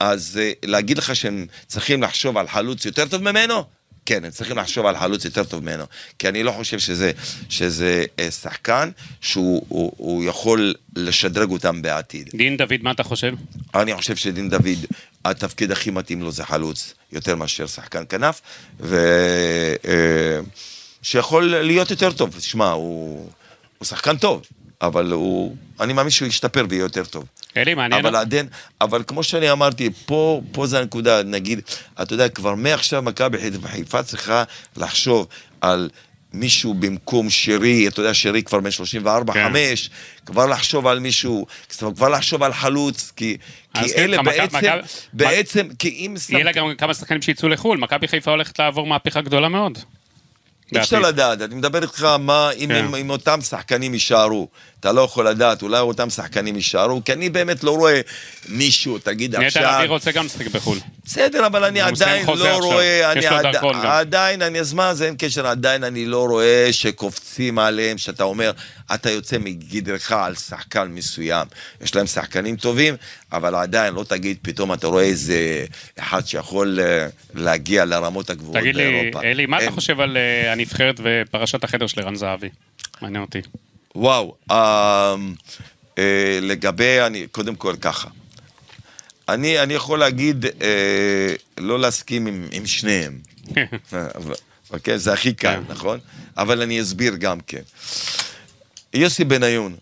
[0.00, 3.64] אז uh, להגיד לך שהם צריכים לחשוב על חלוץ יותר טוב ממנו?
[4.06, 5.84] כן, הם צריכים לחשוב על חלוץ יותר טוב ממנו.
[6.18, 7.12] כי אני לא חושב שזה,
[7.48, 12.30] שזה uh, שחקן שהוא הוא, הוא יכול לשדרג אותם בעתיד.
[12.34, 13.34] דין דוד, מה אתה חושב?
[13.74, 14.86] אני חושב שדין דוד,
[15.24, 18.40] התפקיד הכי מתאים לו זה חלוץ, יותר מאשר שחקן כנף,
[18.80, 18.96] ו...
[19.82, 19.86] Uh,
[21.02, 22.34] שיכול להיות יותר טוב.
[22.38, 23.30] תשמע, הוא...
[23.80, 24.42] הוא שחקן טוב,
[24.82, 27.24] אבל הוא, אני מאמין שהוא ישתפר ויהיה יותר טוב.
[27.56, 28.06] אלי, מעניין.
[28.06, 28.46] אבל עדיין,
[28.80, 31.60] אבל כמו שאני אמרתי, פה, פה זה הנקודה, נגיד,
[32.02, 34.44] אתה יודע, כבר מעכשיו מכבי חיפה צריכה
[34.76, 35.26] לחשוב
[35.60, 35.90] על
[36.32, 39.48] מישהו במקום שרי, אתה יודע, שרי כבר בן 34, כן.
[39.52, 39.90] 5,
[40.26, 41.46] כבר לחשוב על מישהו,
[41.96, 43.36] כבר לחשוב על חלוץ, כי,
[43.74, 44.78] כי כן, אלה בעצם, מכב...
[45.12, 46.14] בעצם, כי אם...
[46.28, 49.78] יהיה לה גם כמה שחקנים שיצאו לחו"ל, מכבי חיפה הולכת לעבור מהפכה גדולה מאוד.
[50.74, 52.84] אי אפשר לדעת, אני מדבר איתך מה, אם, כן.
[52.84, 54.48] אם, אם אותם שחקנים יישארו.
[54.80, 58.00] אתה לא יכול לדעת, אולי אותם שחקנים יישארו, כי אני באמת לא רואה
[58.48, 59.62] מישהו, תגיד עכשיו...
[59.62, 60.78] נטע לביא רוצה גם לשחק בחו"ל.
[61.04, 62.58] בסדר, אבל אני עדיין לא.
[62.58, 63.56] רואה, אני עד...
[63.84, 68.52] עדיין, אני, אז מה, זה אין קשר, עדיין אני לא רואה שקופצים עליהם, שאתה אומר,
[68.94, 71.46] אתה יוצא מגדרך על שחקן מסוים.
[71.80, 72.94] יש להם שחקנים טובים,
[73.32, 75.64] אבל עדיין לא תגיד, פתאום אתה רואה איזה
[75.98, 79.18] אחד שיכול אה, להגיע לרמות הגבוהות באירופה.
[79.18, 82.48] תגיד לי, אלי, מה אתה חושב על אה, הנבחרת ופרשת החדר של ערן זהבי?
[83.02, 83.40] מעניין אותי.
[83.94, 85.14] וואו, אה,
[85.98, 88.08] אה, לגבי, אני, קודם כל ככה.
[89.28, 93.18] אני, אני יכול להגיד, אה, לא להסכים עם, עם שניהם.
[94.72, 95.72] אוקיי, זה הכי קל, כן.
[95.72, 96.00] נכון?
[96.36, 97.62] אבל אני אסביר גם כן.
[98.94, 99.76] יוסי בניון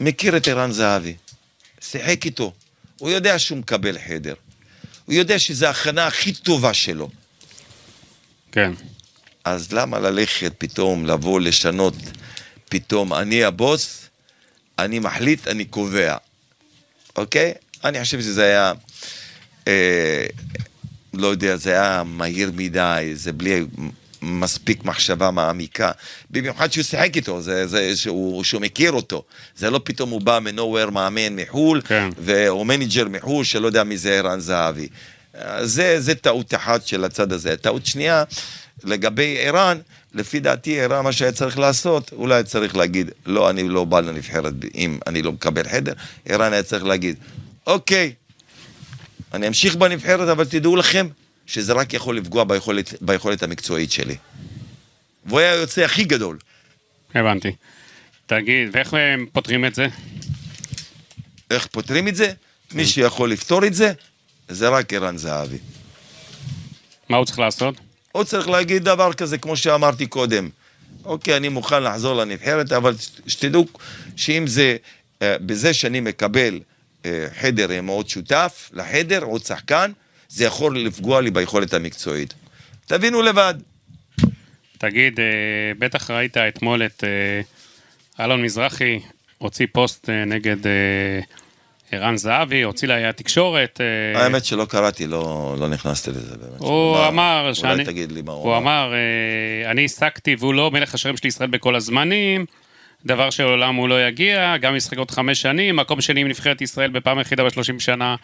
[0.00, 1.14] מכיר את ערן זהבי,
[1.80, 2.52] שיחק איתו,
[2.98, 4.34] הוא יודע שהוא מקבל חדר.
[5.04, 7.10] הוא יודע שזו ההכנה הכי טובה שלו.
[8.52, 8.72] כן.
[9.44, 11.94] אז למה ללכת פתאום, לבוא, לשנות
[12.68, 14.08] פתאום אני הבוס,
[14.78, 16.16] אני מחליט, אני קובע,
[17.16, 17.52] אוקיי?
[17.84, 18.72] אני חושב שזה היה,
[19.68, 20.26] אה,
[21.14, 23.64] לא יודע, זה היה מהיר מדי, זה בלי
[24.22, 25.90] מספיק מחשבה מעמיקה.
[26.30, 29.24] במיוחד שהוא שיחק איתו, זה, זה שהוא, שהוא מכיר אותו.
[29.56, 32.08] זה לא פתאום הוא בא מ nowhere, מאמן מחו"ל, כן.
[32.48, 34.88] או מנג'ר מחו"ל, שלא יודע מי זה ערן זהבי.
[35.62, 37.56] זה, זה טעות אחת של הצד הזה.
[37.56, 38.24] טעות שנייה,
[38.84, 39.78] לגבי ערן,
[40.14, 44.54] לפי דעתי, ערן, מה שהיה צריך לעשות, אולי צריך להגיד, לא, אני לא בא לנבחרת
[44.74, 45.92] אם אני לא מקבל חדר,
[46.26, 47.16] ערן היה צריך להגיד,
[47.66, 48.12] אוקיי,
[49.34, 51.08] אני אמשיך בנבחרת, אבל תדעו לכם
[51.46, 54.16] שזה רק יכול לפגוע ביכולת, ביכולת המקצועית שלי.
[55.26, 56.38] והוא היה היוצא הכי גדול.
[57.14, 57.52] הבנתי.
[58.26, 59.86] תגיד, ואיך הם פותרים את זה?
[61.50, 62.32] איך פותרים את זה?
[62.72, 63.92] מי שיכול לפתור את זה,
[64.48, 65.58] זה רק ערן זהבי.
[67.08, 67.74] מה הוא צריך לעשות?
[68.12, 70.48] הוא צריך להגיד דבר כזה, כמו שאמרתי קודם.
[71.04, 72.94] אוקיי, אני מוכן לחזור לנבחרת, אבל
[73.26, 73.66] שתדעו
[74.16, 74.76] שאם זה,
[75.22, 76.60] אה, בזה שאני מקבל
[77.04, 79.92] אה, חדר עם עוד שותף לחדר, עוד שחקן,
[80.28, 82.34] זה יכול לפגוע לי ביכולת המקצועית.
[82.86, 83.54] תבינו לבד.
[84.78, 85.24] תגיד, אה,
[85.78, 89.00] בטח ראית אתמול את אה, אלון מזרחי
[89.38, 91.20] הוציא פוסט אה, נגד אה,
[91.92, 93.80] ערן זהבי, הוציא לה תקשורת.
[94.14, 96.58] אה, האמת שלא קראתי, לא, לא נכנסתי לזה באמת.
[96.60, 97.72] הוא מה- אמר שאני...
[97.72, 101.26] אולי תגיד לי מה הוא הוא אמר, אה, אני השגתי והוא לא מלך השערים של
[101.26, 102.44] ישראל בכל הזמנים,
[103.06, 106.90] דבר שלעולם הוא לא יגיע, גם ישחק עוד חמש שנים, מקום שני עם נבחרת ישראל
[106.90, 108.16] בפעם היחידה בשלושים שנה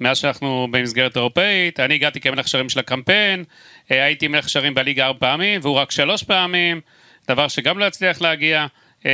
[0.00, 3.44] מאז שאנחנו במסגרת אירופאית, אני הגעתי כמלך שערים של הקמפיין,
[3.90, 6.80] אה, הייתי מלך שערים בליגה ארבע פעמים, והוא רק שלוש פעמים,
[7.28, 8.66] דבר שגם לא יצליח להגיע.
[9.06, 9.10] אה,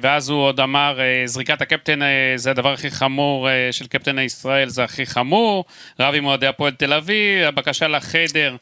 [0.00, 4.68] ואז הוא עוד אמר, אה, זריקת הקפטן אה, זה הדבר הכי חמור של קפטן ישראל,
[4.68, 5.64] זה הכי חמור,
[6.00, 8.56] רב עם אוהדי הפועל תל אביב, הבקשה לחדר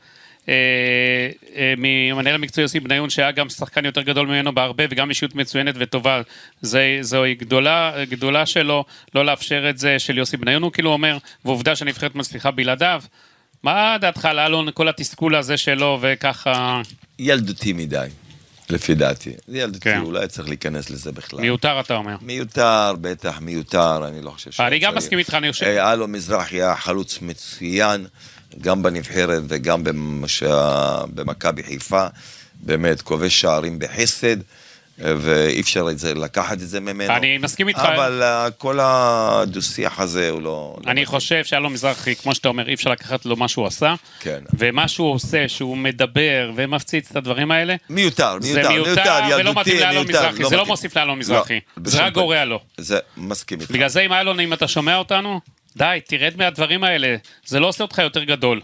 [1.76, 6.22] ממנהל המקצועי יוסי בניון, שהיה גם שחקן יותר גדול ממנו בהרבה וגם אישיות מצוינת וטובה,
[6.60, 8.84] זה, זוהי גדולה, גדולה שלו.
[9.14, 13.02] לא לאפשר את זה של יוסי בניון, הוא כאילו אומר, ועובדה שהנבחרת מצליחה בלעדיו.
[13.62, 16.82] מה דעתך על אלון, כל התסכול הזה שלו וככה?
[17.18, 18.06] ילדותי מדי,
[18.70, 19.32] לפי דעתי.
[19.46, 20.00] זה ילדותי, כן.
[20.00, 21.40] אולי צריך להיכנס לזה בכלל.
[21.40, 22.16] מיותר אתה אומר.
[22.22, 24.60] מיותר, בטח מיותר, אני לא חושב ש...
[24.60, 28.06] אני גם מסכים איתך, אני חושב- אה, אלו מזרחי היה חלוץ מצוין,
[28.60, 30.42] גם בנבחרת וגם במש...
[31.14, 32.06] במכבי חיפה,
[32.54, 34.42] באמת, כובש שערים בחסד, אה,
[35.00, 37.16] ואי אפשר את זה, לקחת את זה ממנו.
[37.16, 37.78] אני מסכים איתך.
[37.78, 40.50] אבל אה, כל הדו-שיח הזה הוא לא...
[40.50, 41.06] לא אני מתאים.
[41.06, 43.94] חושב שאלון מזרחי, כמו שאתה אומר, אי אפשר לקחת לו מה שהוא עשה.
[44.20, 44.40] כן.
[44.58, 48.90] ומה שהוא עושה, שהוא מדבר ומפציץ את הדברים האלה, מיותר, זה מיותר, מיותר
[49.28, 50.66] ולא ילדותי, מתאים לאלון מיותר, מזרחי, זה לא.
[50.66, 52.44] מוסיף לאלון מזרחי, לא, זה רק גורע.
[52.44, 52.60] לו.
[52.76, 53.70] זה מסכים איתך.
[53.70, 55.40] בגלל זה עם אלון, אם אתה שומע אותנו,
[55.76, 58.60] די, תרד מהדברים האלה, זה לא עושה אותך יותר גדול.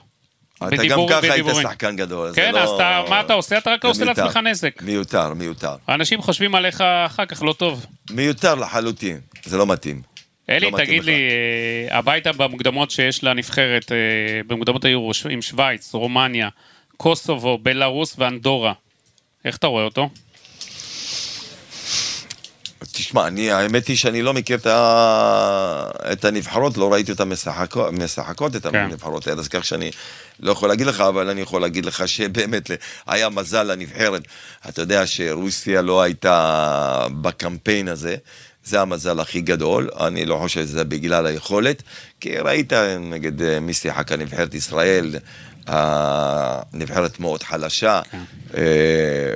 [0.59, 1.47] אתה גם ככה היית.
[1.63, 2.31] שחקן גדול.
[2.35, 3.59] כן, לא- אז אתה- מה אתה עושה?
[3.59, 4.05] אתה רק זה עושה.
[4.05, 4.83] לעצמך נזק.
[4.83, 5.75] מיותר, מיותר.
[5.87, 7.87] האנשים חושבים עליך אחר כך לא טוב.
[8.11, 10.03] מיותר לחלוטין, זה לא מתאים.
[10.51, 11.05] אלי, לא תגיד.
[11.05, 11.13] לי,
[11.91, 13.97] אה, הביתה במוקדמות שיש לנבחרת, אה,
[14.47, 16.49] במוקדמות היורו עם שווייץ, רומניה,
[16.97, 18.73] קוסובו, בלארוס ואנדורה,
[19.45, 20.09] איך אתה רואה אותו?
[22.93, 25.91] תשמע, אני, האמת היא שאני לא מכיר את, ה...
[26.13, 28.75] את הנבחרות, לא ראיתי אותן משחקות, משחקות את כן.
[28.75, 29.91] הנבחרות האלה, אז כך שאני
[30.41, 32.71] לא יכול להגיד לך, אבל אני יכול להגיד לך שבאמת
[33.07, 34.23] היה מזל לנבחרת.
[34.69, 38.17] אתה יודע שרוסיה לא הייתה בקמפיין הזה,
[38.65, 41.83] זה המזל הכי גדול, אני לא חושב שזה בגלל היכולת,
[42.21, 45.15] כי ראית נגד אה, מי שיחקה נבחרת ישראל,
[45.67, 48.01] הנבחרת מאוד חלשה.
[48.57, 48.63] אה,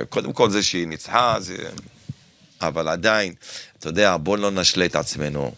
[0.09, 1.55] קודם כל זה שהיא ניצחה, זה...
[2.61, 3.33] אבל עדיין,
[3.79, 5.51] אתה יודע, בוא לא נשלה את עצמנו,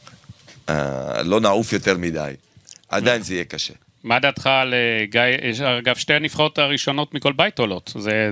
[0.70, 2.34] אה, לא נעוף יותר מדי.
[2.89, 3.74] עדיין זה יהיה קשה.
[4.04, 8.32] מה דעתך על אה, גיא, אגב, שתי הנבחרות הראשונות מכל בית עולות, זה,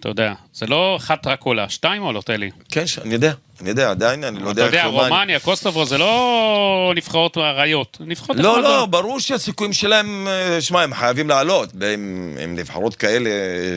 [0.00, 2.50] אתה יודע, זה לא אחת רק עולה, שתיים עולות, אלי.
[2.70, 5.84] כן, אני יודע, אני יודע, עדיין, אני לא אתה יודע יודע, איך רומניה- רומניה, קוסובו,
[5.86, 8.64] זה לא נבחרות אריות, נבחרות לא, נחמדות.
[8.70, 11.68] לא, ברור שהסיכויים שלהם, אה, שמע, הם חייבים לעלות.
[11.80, 13.30] הם, הם נבחרות כאלה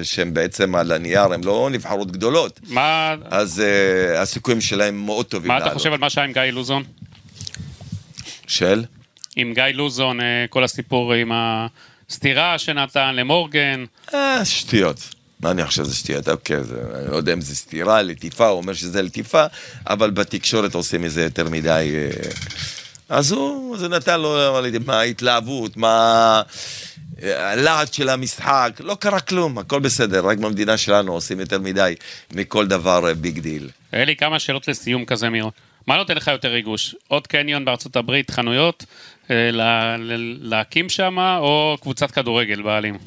[0.03, 2.59] שהן בעצם על הנייר, הן לא נבחרות גדולות.
[2.67, 5.67] מה, אז uh, הסיכויים שלהם מאוד טובים מה לעלות.
[5.71, 6.84] אתה חושב על מה שהיה עם גיא לוזון?
[8.47, 8.84] של?
[9.36, 14.97] עם גיא לוזון, אה, כל הסיפור עם הסטירה שנתן למורגן, אה, שטויות.
[15.39, 16.29] מה אני חושב שזה שטויות?
[16.29, 19.45] אוקיי, זה, אני לא יודע אם זה סתירה, לטיפה, הוא אומר שזה לטיפה,
[19.88, 21.93] אבל בתקשורת עושים מזה יותר מדי...
[21.95, 22.09] אה,
[23.09, 24.38] אז הוא, זה נתן לו,
[24.86, 26.41] מה ההתלהבות, מה
[27.23, 31.95] אה, הלהט של המשחק, לא קרה כלום, הכל בסדר, רק במדינה שלנו עושים יותר מדי
[32.34, 33.69] מכל דבר אה, big deal.
[33.93, 35.49] אלי, כמה שאלות לסיום כזה, מהיר.
[35.88, 36.95] מה נותן לך יותר ריגוש?
[37.07, 38.86] עוד קניון בארצות הברית, חנויות,
[39.31, 39.49] אה,
[40.41, 42.97] להקים שם, או קבוצת כדורגל בעלים?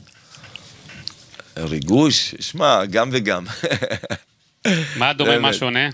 [1.57, 3.45] ריגוש, שמע, גם וגם.
[4.97, 5.53] מה דומה, מה.
[5.53, 5.89] שונה?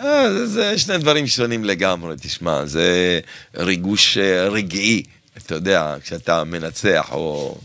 [0.00, 3.20] אה, זה- זה שני דברים שונים לגמרי, תשמע, זה
[3.56, 5.02] ריגוש אה, רגעי,
[5.36, 7.58] אתה יודע, כשאתה מנצח, או...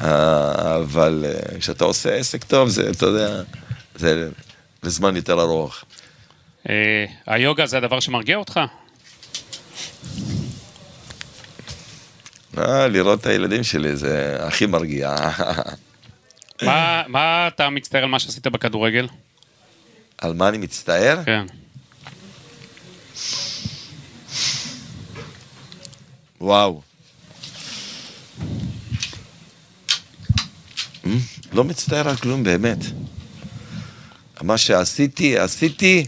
[0.00, 1.24] אה, אבל
[1.60, 3.42] כשאתה עושה עסק טוב, זה, אתה יודע,
[3.94, 4.28] זה
[4.82, 5.84] לזמן יותר ארוך.
[6.68, 8.60] אה, היוגה זה הדבר שמרגיע אותך?
[12.58, 15.14] אה, לראות את הילדים שלי זה הכי מרגיע.
[16.62, 19.08] מה, מה אתה מצטער על מה שעשית בכדורגל?
[20.18, 21.22] על מה אני מצטער?
[21.24, 21.46] כן.
[26.40, 26.80] וואו.
[31.06, 31.10] אה,
[31.52, 32.78] לא מצטער על כלום, באמת.
[34.42, 36.06] מה שעשיתי, עשיתי,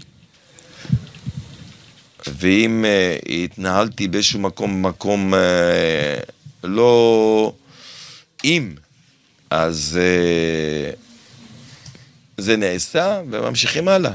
[2.27, 5.37] ואם uh, התנהלתי באיזשהו מקום, מקום uh,
[6.65, 7.53] לא...
[8.45, 8.75] אם
[9.51, 10.91] אז אה,
[12.37, 14.13] זה נעשה, וממשיכים הלאה.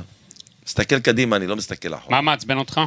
[0.66, 2.22] מסתכל קדימה, אני לא מסתכל אחורה.
[2.22, 2.82] מה מעצבן אותך?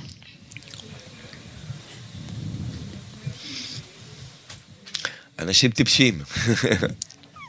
[5.39, 6.23] אנשים טיפשים.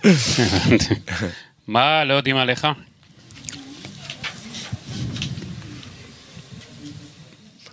[1.67, 2.67] מה לא יודעים עליך?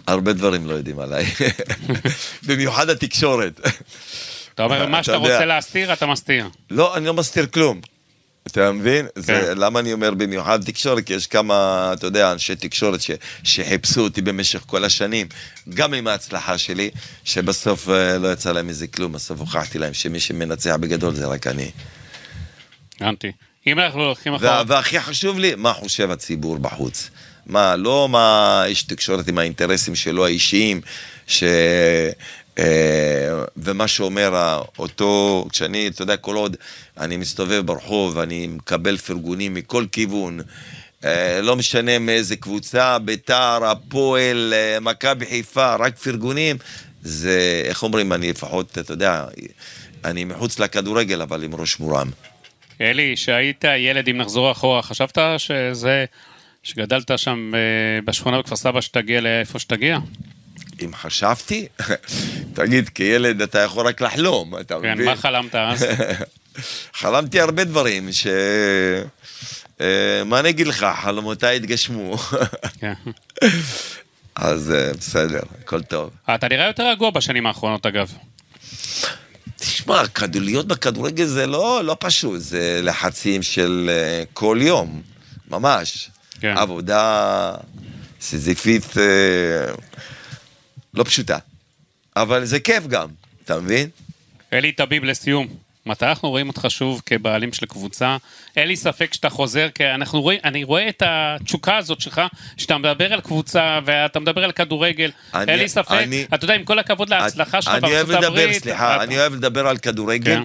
[0.07, 1.25] הרבה דברים לא יודעים עליי.
[2.47, 3.61] במיוחד התקשורת.
[4.55, 5.17] אתה אומר, מה שאתה.
[5.17, 6.49] רוצה להסתיר, אתה מסתיר.
[6.71, 7.81] לא, אני לא מסתיר כלום.
[8.47, 9.07] אתה מבין?
[9.17, 9.59] זה, כן.
[9.59, 11.07] למה אני אומר במיוחד תקשורת?
[11.07, 13.11] כי יש כמה, אתה יודע, אנשי תקשורת ש,
[13.43, 15.27] שחיפשו אותי במשך כל השנים,
[15.75, 16.91] גם עם ההצלחה שלי,
[17.25, 21.47] שבסוף אה, לא יצא להם מזה כלום, בסוף הוכחתי להם שמי שמנצח בגדול זה רק
[21.47, 21.71] אני.
[23.01, 23.33] הבנתי.
[23.67, 24.63] אם אנחנו הולכים אחורה...
[24.67, 27.11] והכי חשוב לי, מה חושב הציבור בחוץ.
[27.47, 30.81] מה, לא מה איש תקשורת עם האינטרסים שלו האישיים,
[31.27, 31.45] ש...
[32.59, 36.57] אה, ומה שאומר אותו, כשאני, אתה יודע, כל עוד
[36.99, 40.41] אני מסתובב ברחוב, אני מקבל פרגונים מכל כיוון,
[41.05, 46.57] אה, לא משנה מאיזה קבוצה, ביתר, הפועל, אה, מכבי חיפה, רק פרגונים,
[47.03, 49.25] זה, איך אומרים, אני לפחות, אתה יודע,
[50.05, 52.11] אני מחוץ לכדורגל, אבל עם ראש מורם.
[52.81, 56.05] אלי, שהיית ילד, אם נחזור אחורה, חשבת שזה...
[56.67, 57.61] שגדלת שם אה,
[58.05, 59.99] בשכונה בכפר סבא, שתגיע לאיפה שתגיע?
[60.85, 61.67] אם חשבתי,
[62.55, 65.07] תגיד, כילד אתה יכול רק לחלום, אתה כן, מבין?
[65.07, 65.87] מה חלמת אז?
[67.01, 68.27] חלמתי הרבה דברים, ש...
[69.81, 72.17] אה, מה אני אגיד לך, חלומותיי התגשמו.
[72.81, 72.93] כן.
[74.35, 76.11] אז אה, בסדר, הכל טוב.
[76.35, 78.13] אתה נראה יותר רגוע בשנים האחרונות, אגב.
[79.57, 80.03] תשמע,
[80.35, 83.91] להיות בכדורגל זה לא, לא פשוט, זה לחצים של
[84.33, 85.03] כל יום,
[85.51, 86.11] ממש.
[86.41, 86.55] כן.
[86.57, 87.53] עבודה
[88.21, 89.73] סיזיפית אה,
[90.95, 91.39] לא פשוטה.
[92.17, 93.09] אבל זה כיף גם,
[93.45, 93.89] אתה מבין?
[94.53, 95.47] אלי טביב, לסיום.
[95.87, 98.17] מתי אנחנו רואים אותך שוב כבעלים של קבוצה?
[98.57, 102.21] אין לי ספק שאתה חוזר, כי אנחנו רואים, אני רואה את התשוקה הזאת שלך,
[102.57, 105.11] שאתה מדבר על קבוצה ואתה מדבר על כדורגל.
[105.35, 108.63] אני- אין לי ספק, אני- אתה יודע, עם כל הכבוד להצלחה שלך בארצות לדבר, הברית.
[108.63, 110.43] סליחה, אתה- אני אוהב לדבר על כדורגל, כן.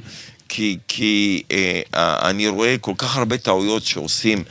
[0.50, 1.82] כי, כי אה,
[2.30, 4.44] אני רואה כל כך הרבה טעויות שעושים,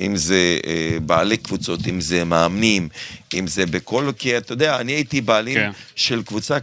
[0.00, 2.88] אם זה אה, בעלי קבוצות, אם זה מאמנים,
[3.34, 5.70] אם זה בכל, כי אתה יודע, אני הייתי בעלים כן.
[5.96, 6.56] של קבוצה,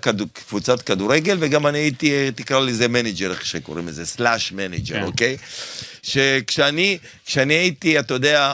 [0.48, 5.04] קבוצת כדורגל, וגם אני הייתי, אה, תקרא לזה מנג'ר, איך שקוראים לזה, slash מנג'ר, כן.
[5.04, 5.38] אוקיי?
[6.04, 8.52] שכשאני כשאני הייתי, אתה יודע,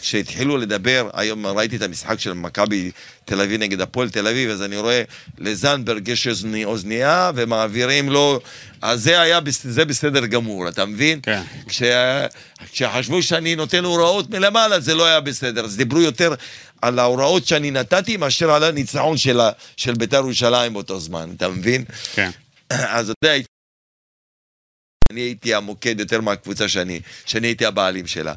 [0.00, 2.90] כשהתחילו לדבר, היום ראיתי את המשחק של מכבי
[3.24, 5.02] תל אביב נגד הפועל תל אביב, אז אני רואה
[5.38, 8.40] לזנדברג יש אוזני- אוזנייה ומעבירים לו,
[8.82, 11.20] אז זה היה, זה בסדר גמור, אתה מבין?
[11.22, 11.42] כן.
[11.68, 11.82] כש,
[12.72, 16.34] כשחשבו שאני נותן הוראות מלמעלה, זה לא היה בסדר, אז דיברו יותר
[16.82, 19.40] על ההוראות שאני נתתי מאשר על הניצחון של,
[19.76, 21.84] של בית"ר ירושלים באותו זמן, אתה מבין?
[22.14, 22.30] כן.
[22.70, 23.44] אז אתה יודע,
[25.10, 28.34] אני הייתי המוקד יותר מהקבוצה שאני, שאני הייתי הבעלים שלה.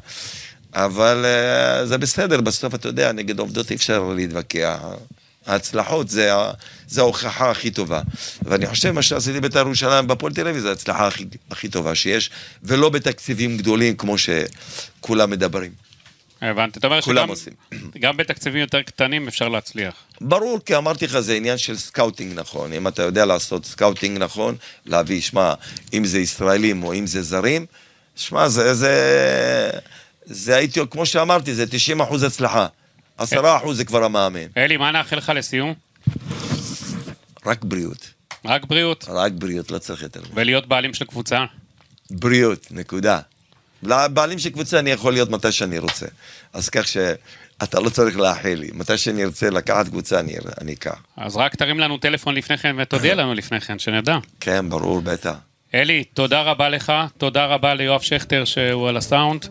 [0.74, 4.78] אבל אה, זה בסדר, בסוף אתה יודע, נגד עובדות אי אפשר להתווכח.
[5.46, 6.30] ההצלחות זה,
[6.88, 8.02] זה ההוכחה הכי טובה.
[8.42, 12.30] ואני חושב מה שעשיתי בית"ר ירושלים בפועל תל אביב זה ההצלחה הכי, הכי טובה שיש,
[12.62, 15.83] ולא בתקציבים גדולים כמו שכולם מדברים.
[16.50, 16.78] הבנתי.
[16.78, 17.52] אתה אומר שגם עושים.
[18.00, 19.94] גם בתקציבים יותר קטנים אפשר להצליח.
[20.20, 22.72] ברור, כי אמרתי לך, זה עניין של scouting נכון.
[22.72, 25.54] אם אתה יודע לעשות scouting נכון, להביא, שמע,
[25.94, 27.66] אם זה ישראלים או אם זה זרים,
[28.16, 29.70] שמע, זה, זה,
[30.24, 32.66] זה הייתי, כמו שאמרתי, זה 90 אחוז הצלחה.
[33.18, 34.46] 10 אחוז זה כבר המאמן.
[34.56, 35.74] אלי, מה נאחל לך לסיום?
[37.46, 38.10] רק בריאות.
[38.44, 40.20] רק בריאות, רק בריאות, לא צריך יותר.
[40.34, 41.44] ולהיות בעלים של קבוצה.
[42.10, 43.20] בריאות, נקודה.
[43.86, 46.06] לבעלים של קבוצה אני יכול להיות מתי שאני רוצה.
[46.52, 48.70] אז כך שאתה לא צריך לאחל לי.
[48.74, 50.96] מתי שאני ארצה לקחת קבוצה, אני, אני אקח.
[51.16, 54.18] אז רק תרים לנו טלפון לפני כן ותודיע לנו לפני כן, שנדע.
[54.40, 55.34] כן, ברור, בטח.
[55.74, 59.46] אלי, תודה רבה לך, תודה רבה ליואב שכטר שהוא על הסאונד,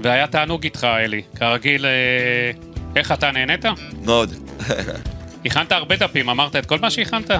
[0.00, 1.22] והיה תענוג איתך, אלי.
[1.36, 1.90] כרגיל, אה,
[2.96, 3.64] איך אתה נהנית?
[4.04, 4.34] מאוד.
[5.44, 7.30] הכנת הרבה דפים, אמרת את כל מה שהכנת?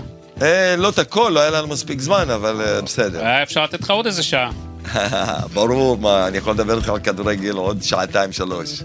[0.42, 3.26] אה, לא את הכל, לא היה לנו מספיק זמן, אבל אה, בסדר.
[3.26, 4.50] היה אפשר לתת לך עוד איזה שעה.
[5.54, 8.82] ברור, מה, אני יכול לדבר איתך על כדורגל עוד שעתיים, שלוש.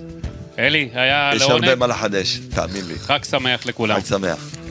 [0.60, 2.96] אלי, היה יש הרבה לעונג, מה לחדש, תאמין לי.
[3.00, 4.02] חג שמח לכולם.
[4.02, 4.63] חג שמח.